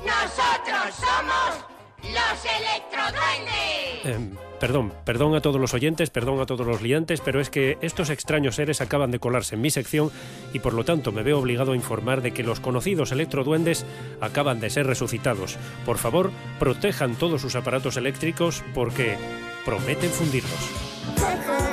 Nosotros 0.06 0.94
somos 0.96 1.66
los 2.04 2.44
electroduendes. 2.44 4.04
Em, 4.06 4.36
perdón, 4.62 4.92
perdón 5.04 5.34
a 5.34 5.40
todos 5.40 5.60
los 5.60 5.74
oyentes, 5.74 6.10
perdón 6.10 6.38
a 6.40 6.46
todos 6.46 6.64
los 6.64 6.82
liantes, 6.82 7.20
pero 7.20 7.40
es 7.40 7.50
que 7.50 7.78
estos 7.82 8.10
extraños 8.10 8.54
seres 8.54 8.80
acaban 8.80 9.10
de 9.10 9.18
colarse 9.18 9.56
en 9.56 9.60
mi 9.60 9.70
sección 9.70 10.12
y 10.52 10.60
por 10.60 10.72
lo 10.72 10.84
tanto 10.84 11.10
me 11.10 11.24
veo 11.24 11.40
obligado 11.40 11.72
a 11.72 11.74
informar 11.74 12.22
de 12.22 12.32
que 12.32 12.44
los 12.44 12.60
conocidos 12.60 13.10
electroduendes 13.10 13.84
acaban 14.20 14.60
de 14.60 14.70
ser 14.70 14.86
resucitados. 14.86 15.58
Por 15.84 15.98
favor, 15.98 16.30
protejan 16.60 17.16
todos 17.16 17.40
sus 17.40 17.56
aparatos 17.56 17.96
eléctricos 17.96 18.62
porque 18.72 19.16
prometen 19.64 20.10
fundirlos. 20.10 21.71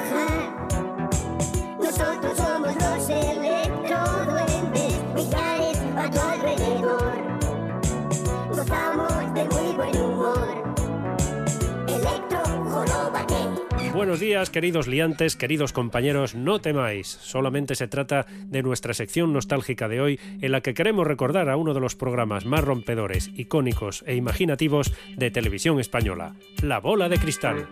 Buenos 13.99 14.21
días, 14.21 14.49
queridos 14.49 14.87
liantes, 14.87 15.35
queridos 15.35 15.73
compañeros, 15.73 16.33
no 16.33 16.59
temáis. 16.59 17.09
Solamente 17.09 17.75
se 17.75 17.89
trata 17.89 18.25
de 18.45 18.63
nuestra 18.63 18.93
sección 18.93 19.33
nostálgica 19.33 19.89
de 19.89 19.99
hoy, 19.99 20.19
en 20.39 20.53
la 20.53 20.61
que 20.61 20.73
queremos 20.73 21.05
recordar 21.05 21.49
a 21.49 21.57
uno 21.57 21.73
de 21.73 21.81
los 21.81 21.97
programas 21.97 22.45
más 22.45 22.63
rompedores, 22.63 23.29
icónicos 23.35 24.05
e 24.07 24.15
imaginativos 24.15 24.93
de 25.17 25.31
televisión 25.31 25.81
española, 25.81 26.35
La 26.63 26.79
Bola 26.79 27.09
de 27.09 27.17
Cristal. 27.17 27.67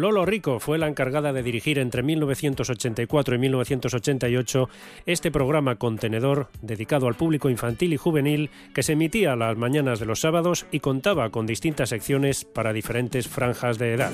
Lolo 0.00 0.24
Rico 0.24 0.60
fue 0.60 0.78
la 0.78 0.88
encargada 0.88 1.32
de 1.32 1.42
dirigir 1.42 1.78
entre 1.78 2.02
1984 2.02 3.34
y 3.34 3.38
1988 3.38 4.68
este 5.04 5.30
programa 5.30 5.76
contenedor 5.76 6.48
dedicado 6.62 7.06
al 7.06 7.16
público 7.16 7.50
infantil 7.50 7.92
y 7.92 7.98
juvenil 7.98 8.50
que 8.74 8.82
se 8.82 8.94
emitía 8.94 9.34
a 9.34 9.36
las 9.36 9.58
mañanas 9.58 10.00
de 10.00 10.06
los 10.06 10.20
sábados 10.20 10.66
y 10.72 10.80
contaba 10.80 11.28
con 11.28 11.46
distintas 11.46 11.90
secciones 11.90 12.46
para 12.46 12.72
diferentes 12.72 13.28
franjas 13.28 13.78
de 13.78 13.92
edad. 13.92 14.12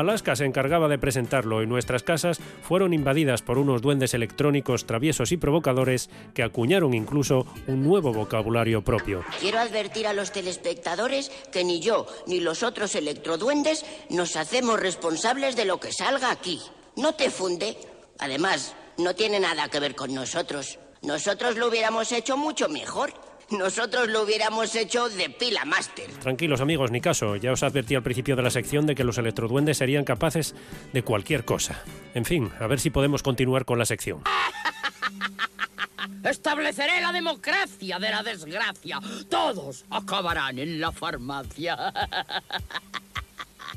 Alaska 0.00 0.36
se 0.36 0.44
encargaba 0.44 0.88
de 0.88 0.98
presentarlo 0.98 1.62
y 1.62 1.66
nuestras 1.66 2.02
casas 2.02 2.38
fueron 2.62 2.92
invadidas 2.92 3.42
por 3.42 3.58
unos 3.58 3.82
duendes 3.82 4.14
electrónicos 4.14 4.86
traviesos 4.86 5.32
y 5.32 5.36
provocadores 5.36 6.10
que 6.34 6.42
acuñaron 6.42 6.94
incluso 6.94 7.46
un 7.66 7.82
nuevo 7.82 8.12
vocabulario 8.12 8.82
propio. 8.82 9.24
Quiero 9.40 9.58
advertir 9.58 10.06
a 10.06 10.12
los 10.12 10.32
telespectadores 10.32 11.30
que 11.52 11.64
ni 11.64 11.80
yo 11.80 12.06
ni 12.26 12.40
los 12.40 12.62
otros 12.62 12.94
electroduendes 12.94 13.84
nos 14.10 14.36
hacemos 14.36 14.80
responsables 14.80 15.56
de 15.56 15.64
lo 15.64 15.80
que 15.80 15.92
salga 15.92 16.30
aquí. 16.30 16.60
No 16.96 17.14
te 17.14 17.30
funde. 17.30 17.76
Además, 18.18 18.74
no 18.98 19.14
tiene 19.14 19.40
nada 19.40 19.68
que 19.68 19.80
ver 19.80 19.94
con 19.94 20.14
nosotros. 20.14 20.78
Nosotros 21.02 21.56
lo 21.56 21.68
hubiéramos 21.68 22.10
hecho 22.12 22.36
mucho 22.36 22.68
mejor. 22.68 23.12
Nosotros 23.50 24.08
lo 24.08 24.22
hubiéramos 24.22 24.74
hecho 24.74 25.08
de 25.08 25.30
pila 25.30 25.64
máster. 25.64 26.10
Tranquilos 26.20 26.60
amigos, 26.60 26.90
ni 26.90 27.00
caso, 27.00 27.36
ya 27.36 27.52
os 27.52 27.62
advertí 27.62 27.94
al 27.94 28.02
principio 28.02 28.34
de 28.34 28.42
la 28.42 28.50
sección 28.50 28.86
de 28.86 28.96
que 28.96 29.04
los 29.04 29.18
electroduendes 29.18 29.78
serían 29.78 30.04
capaces 30.04 30.54
de 30.92 31.02
cualquier 31.02 31.44
cosa. 31.44 31.80
En 32.14 32.24
fin, 32.24 32.50
a 32.58 32.66
ver 32.66 32.80
si 32.80 32.90
podemos 32.90 33.22
continuar 33.22 33.64
con 33.64 33.78
la 33.78 33.86
sección. 33.86 34.22
Estableceré 36.24 37.00
la 37.00 37.12
democracia 37.12 38.00
de 38.00 38.10
la 38.10 38.24
desgracia. 38.24 39.00
Todos 39.28 39.84
acabarán 39.90 40.58
en 40.58 40.80
la 40.80 40.90
farmacia. 40.90 41.76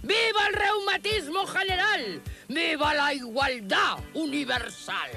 ¡Viva 0.02 0.48
el 0.48 0.56
reumatismo 0.56 1.46
general! 1.46 2.22
¡Viva 2.48 2.94
la 2.96 3.14
igualdad 3.14 4.00
universal! 4.16 5.10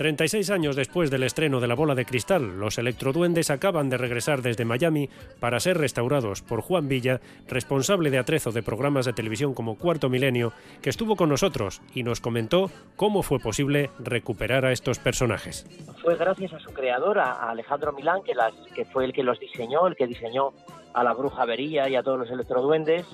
36 0.00 0.48
años 0.48 0.76
después 0.76 1.10
del 1.10 1.24
estreno 1.24 1.60
de 1.60 1.68
La 1.68 1.74
Bola 1.74 1.94
de 1.94 2.06
Cristal, 2.06 2.58
los 2.58 2.78
electroduendes 2.78 3.50
acaban 3.50 3.90
de 3.90 3.98
regresar 3.98 4.40
desde 4.40 4.64
Miami 4.64 5.10
para 5.40 5.60
ser 5.60 5.76
restaurados 5.76 6.40
por 6.40 6.62
Juan 6.62 6.88
Villa, 6.88 7.20
responsable 7.48 8.08
de 8.08 8.16
atrezo 8.16 8.50
de 8.50 8.62
programas 8.62 9.04
de 9.04 9.12
televisión 9.12 9.52
como 9.52 9.76
Cuarto 9.76 10.08
Milenio, 10.08 10.54
que 10.80 10.88
estuvo 10.88 11.16
con 11.16 11.28
nosotros 11.28 11.82
y 11.94 12.02
nos 12.02 12.22
comentó 12.22 12.70
cómo 12.96 13.22
fue 13.22 13.40
posible 13.40 13.90
recuperar 13.98 14.64
a 14.64 14.72
estos 14.72 14.98
personajes. 14.98 15.66
Fue 16.00 16.16
gracias 16.16 16.54
a 16.54 16.60
su 16.60 16.70
creador, 16.72 17.18
a 17.18 17.50
Alejandro 17.50 17.92
Milán, 17.92 18.22
que, 18.22 18.32
que 18.74 18.86
fue 18.86 19.04
el 19.04 19.12
que 19.12 19.22
los 19.22 19.38
diseñó, 19.38 19.86
el 19.86 19.96
que 19.96 20.06
diseñó 20.06 20.54
a 20.92 21.04
la 21.04 21.12
bruja 21.12 21.42
Avería 21.42 21.88
y 21.88 21.96
a 21.96 22.02
todos 22.02 22.18
los 22.18 22.30
electroduendes, 22.30 23.06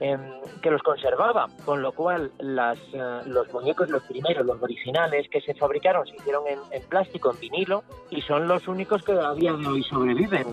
em, 0.00 0.20
que 0.60 0.70
los 0.70 0.82
conservaba, 0.82 1.48
con 1.64 1.82
lo 1.82 1.92
cual 1.92 2.32
las, 2.38 2.78
eh, 2.92 3.20
los 3.26 3.52
muñecos, 3.52 3.88
los 3.88 4.02
primeros, 4.04 4.44
los 4.44 4.62
originales 4.62 5.28
que 5.28 5.40
se 5.40 5.54
fabricaron, 5.54 6.06
se 6.06 6.16
hicieron 6.16 6.46
en, 6.46 6.58
en 6.70 6.82
plástico, 6.88 7.32
en 7.32 7.40
vinilo, 7.40 7.84
y 8.10 8.20
son 8.22 8.48
los 8.48 8.66
únicos 8.68 9.02
que 9.02 9.12
a 9.12 9.32
día 9.34 9.52
de 9.52 9.66
hoy 9.66 9.82
sobreviven. 9.84 10.46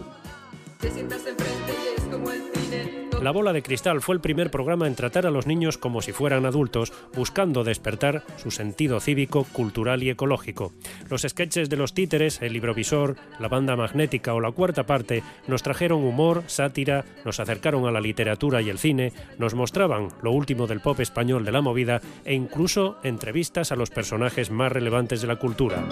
La 3.21 3.31
Bola 3.31 3.51
de 3.51 3.61
Cristal 3.61 4.01
fue 4.01 4.15
el 4.15 4.21
primer 4.21 4.49
programa 4.49 4.87
en 4.87 4.95
tratar 4.95 5.27
a 5.27 5.29
los 5.29 5.45
niños 5.45 5.77
como 5.77 6.01
si 6.01 6.13
fueran 6.13 6.45
adultos, 6.45 6.93
buscando 7.13 7.65
despertar 7.65 8.23
su 8.37 8.49
sentido 8.49 9.01
cívico, 9.01 9.45
cultural 9.51 10.03
y 10.03 10.09
ecológico. 10.09 10.71
Los 11.09 11.23
sketches 11.23 11.69
de 11.69 11.75
los 11.75 11.93
títeres, 11.93 12.41
el 12.41 12.53
librovisor, 12.53 13.17
la 13.37 13.49
banda 13.49 13.75
magnética 13.75 14.33
o 14.33 14.39
la 14.39 14.53
cuarta 14.53 14.85
parte 14.85 15.21
nos 15.47 15.63
trajeron 15.63 16.05
humor, 16.05 16.43
sátira, 16.47 17.03
nos 17.25 17.41
acercaron 17.41 17.85
a 17.85 17.91
la 17.91 17.99
literatura 17.99 18.61
y 18.61 18.69
el 18.69 18.79
cine, 18.79 19.11
nos 19.37 19.53
mostraban 19.53 20.07
lo 20.21 20.31
último 20.31 20.65
del 20.65 20.79
pop 20.79 21.01
español 21.01 21.43
de 21.43 21.51
la 21.51 21.61
movida 21.61 21.99
e 22.23 22.33
incluso 22.33 22.99
entrevistas 23.03 23.73
a 23.73 23.75
los 23.75 23.89
personajes 23.89 24.49
más 24.49 24.71
relevantes 24.71 25.21
de 25.21 25.27
la 25.27 25.35
cultura. 25.35 25.85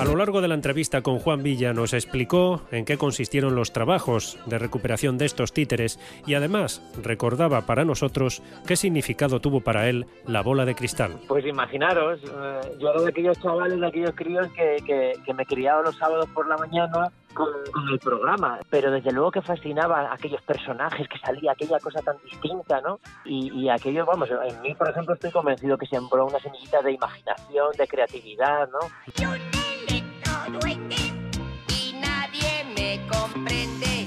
A 0.00 0.04
lo 0.06 0.16
largo 0.16 0.40
de 0.40 0.48
la 0.48 0.54
entrevista 0.54 1.02
con 1.02 1.18
Juan 1.18 1.42
Villa 1.42 1.74
nos 1.74 1.92
explicó 1.92 2.62
en 2.70 2.86
qué 2.86 2.96
consistieron 2.96 3.54
los 3.54 3.70
trabajos 3.70 4.38
de 4.46 4.58
recuperación 4.58 5.18
de 5.18 5.26
estos 5.26 5.52
títeres 5.52 6.00
y 6.26 6.32
además 6.32 6.80
recordaba 7.02 7.66
para 7.66 7.84
nosotros 7.84 8.42
qué 8.66 8.76
significado 8.76 9.40
tuvo 9.40 9.60
para 9.60 9.90
él 9.90 10.06
la 10.26 10.40
bola 10.40 10.64
de 10.64 10.74
cristal. 10.74 11.20
Pues 11.28 11.44
imaginaros, 11.44 12.18
eh, 12.24 12.60
yo 12.78 12.88
era 12.92 13.02
de 13.02 13.10
aquellos 13.10 13.38
chavales, 13.42 13.78
de 13.78 13.86
aquellos 13.86 14.14
críos 14.14 14.48
que, 14.52 14.76
que, 14.86 15.12
que 15.22 15.34
me 15.34 15.44
criaba 15.44 15.82
los 15.82 15.98
sábados 15.98 16.30
por 16.30 16.48
la 16.48 16.56
mañana 16.56 17.12
con, 17.34 17.48
con 17.70 17.86
el 17.92 17.98
programa, 17.98 18.58
pero 18.70 18.90
desde 18.90 19.12
luego 19.12 19.30
que 19.30 19.42
fascinaba 19.42 20.14
aquellos 20.14 20.40
personajes, 20.40 21.08
que 21.08 21.18
salía 21.18 21.52
aquella 21.52 21.78
cosa 21.78 22.00
tan 22.00 22.16
distinta, 22.24 22.80
¿no? 22.80 23.00
Y, 23.26 23.52
y 23.52 23.68
aquello, 23.68 24.06
vamos, 24.06 24.30
en 24.30 24.62
mí, 24.62 24.74
por 24.74 24.88
ejemplo, 24.88 25.12
estoy 25.12 25.30
convencido 25.30 25.76
que 25.76 25.84
sembró 25.84 26.24
una 26.24 26.40
semillita 26.40 26.80
de 26.80 26.92
imaginación, 26.92 27.72
de 27.76 27.86
creatividad, 27.86 28.66
¿no? 28.70 28.78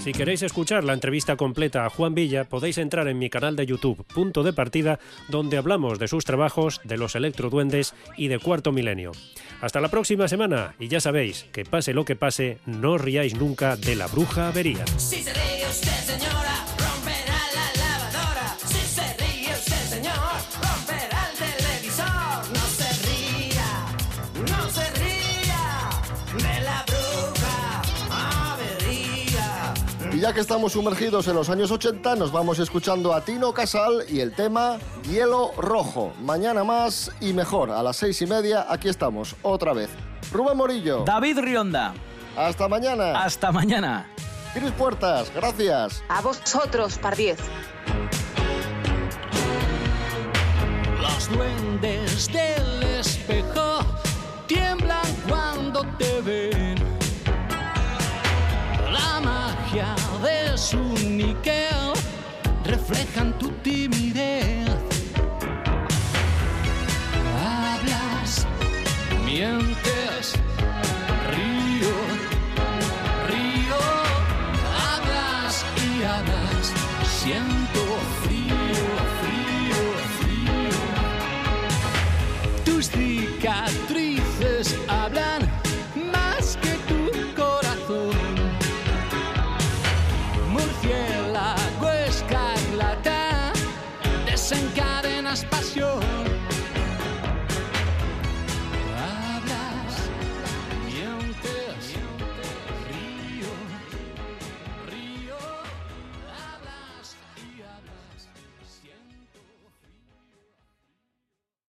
Si 0.03 0.11
queréis 0.11 0.41
escuchar 0.41 0.83
la 0.83 0.91
entrevista 0.91 1.37
completa 1.37 1.85
a 1.85 1.89
Juan 1.89 2.13
Villa, 2.13 2.43
podéis 2.43 2.77
entrar 2.77 3.07
en 3.07 3.17
mi 3.17 3.29
canal 3.29 3.55
de 3.55 3.65
YouTube, 3.65 4.05
Punto 4.13 4.43
de 4.43 4.51
Partida, 4.51 4.99
donde 5.29 5.55
hablamos 5.55 5.97
de 5.97 6.09
sus 6.09 6.25
trabajos, 6.25 6.81
de 6.83 6.97
los 6.97 7.15
electroduendes 7.15 7.93
y 8.17 8.27
de 8.27 8.37
Cuarto 8.37 8.73
Milenio. 8.73 9.13
Hasta 9.61 9.79
la 9.79 9.87
próxima 9.87 10.27
semana, 10.27 10.75
y 10.77 10.89
ya 10.89 10.99
sabéis, 10.99 11.45
que 11.53 11.63
pase 11.63 11.93
lo 11.93 12.03
que 12.03 12.17
pase, 12.17 12.57
no 12.65 12.95
os 12.95 13.01
riáis 13.01 13.35
nunca 13.35 13.77
de 13.77 13.95
la 13.95 14.07
bruja 14.07 14.49
avería. 14.49 14.85
Si 14.97 15.23
se 15.23 15.33
ríe 15.33 15.65
usted, 15.69 15.89
señora, 15.89 16.65
ya 30.23 30.31
que 30.31 30.39
estamos 30.39 30.71
sumergidos 30.71 31.27
en 31.27 31.35
los 31.35 31.49
años 31.49 31.69
80, 31.69 32.15
nos 32.15 32.31
vamos 32.31 32.57
escuchando 32.57 33.13
a 33.13 33.25
Tino 33.25 33.53
Casal 33.53 34.05
y 34.07 34.21
el 34.21 34.33
tema 34.33 34.77
Hielo 35.11 35.51
Rojo. 35.57 36.13
Mañana 36.21 36.63
más 36.63 37.11
y 37.19 37.33
mejor. 37.33 37.71
A 37.71 37.83
las 37.83 37.97
seis 37.97 38.21
y 38.21 38.25
media, 38.25 38.65
aquí 38.69 38.87
estamos, 38.87 39.35
otra 39.41 39.73
vez. 39.73 39.89
Rubén 40.31 40.55
Morillo. 40.55 41.03
David 41.03 41.39
Rionda. 41.39 41.93
Hasta 42.37 42.69
mañana. 42.69 43.21
Hasta 43.21 43.51
mañana. 43.51 44.07
Cris 44.53 44.71
Puertas, 44.71 45.29
gracias. 45.35 46.01
A 46.07 46.21
vosotros, 46.21 46.97
par 46.99 47.17
10. 47.17 47.37
Los 51.01 51.29
duendes 51.33 52.31
del 52.31 52.83
espejo 52.97 53.79
tiemblan 54.47 55.01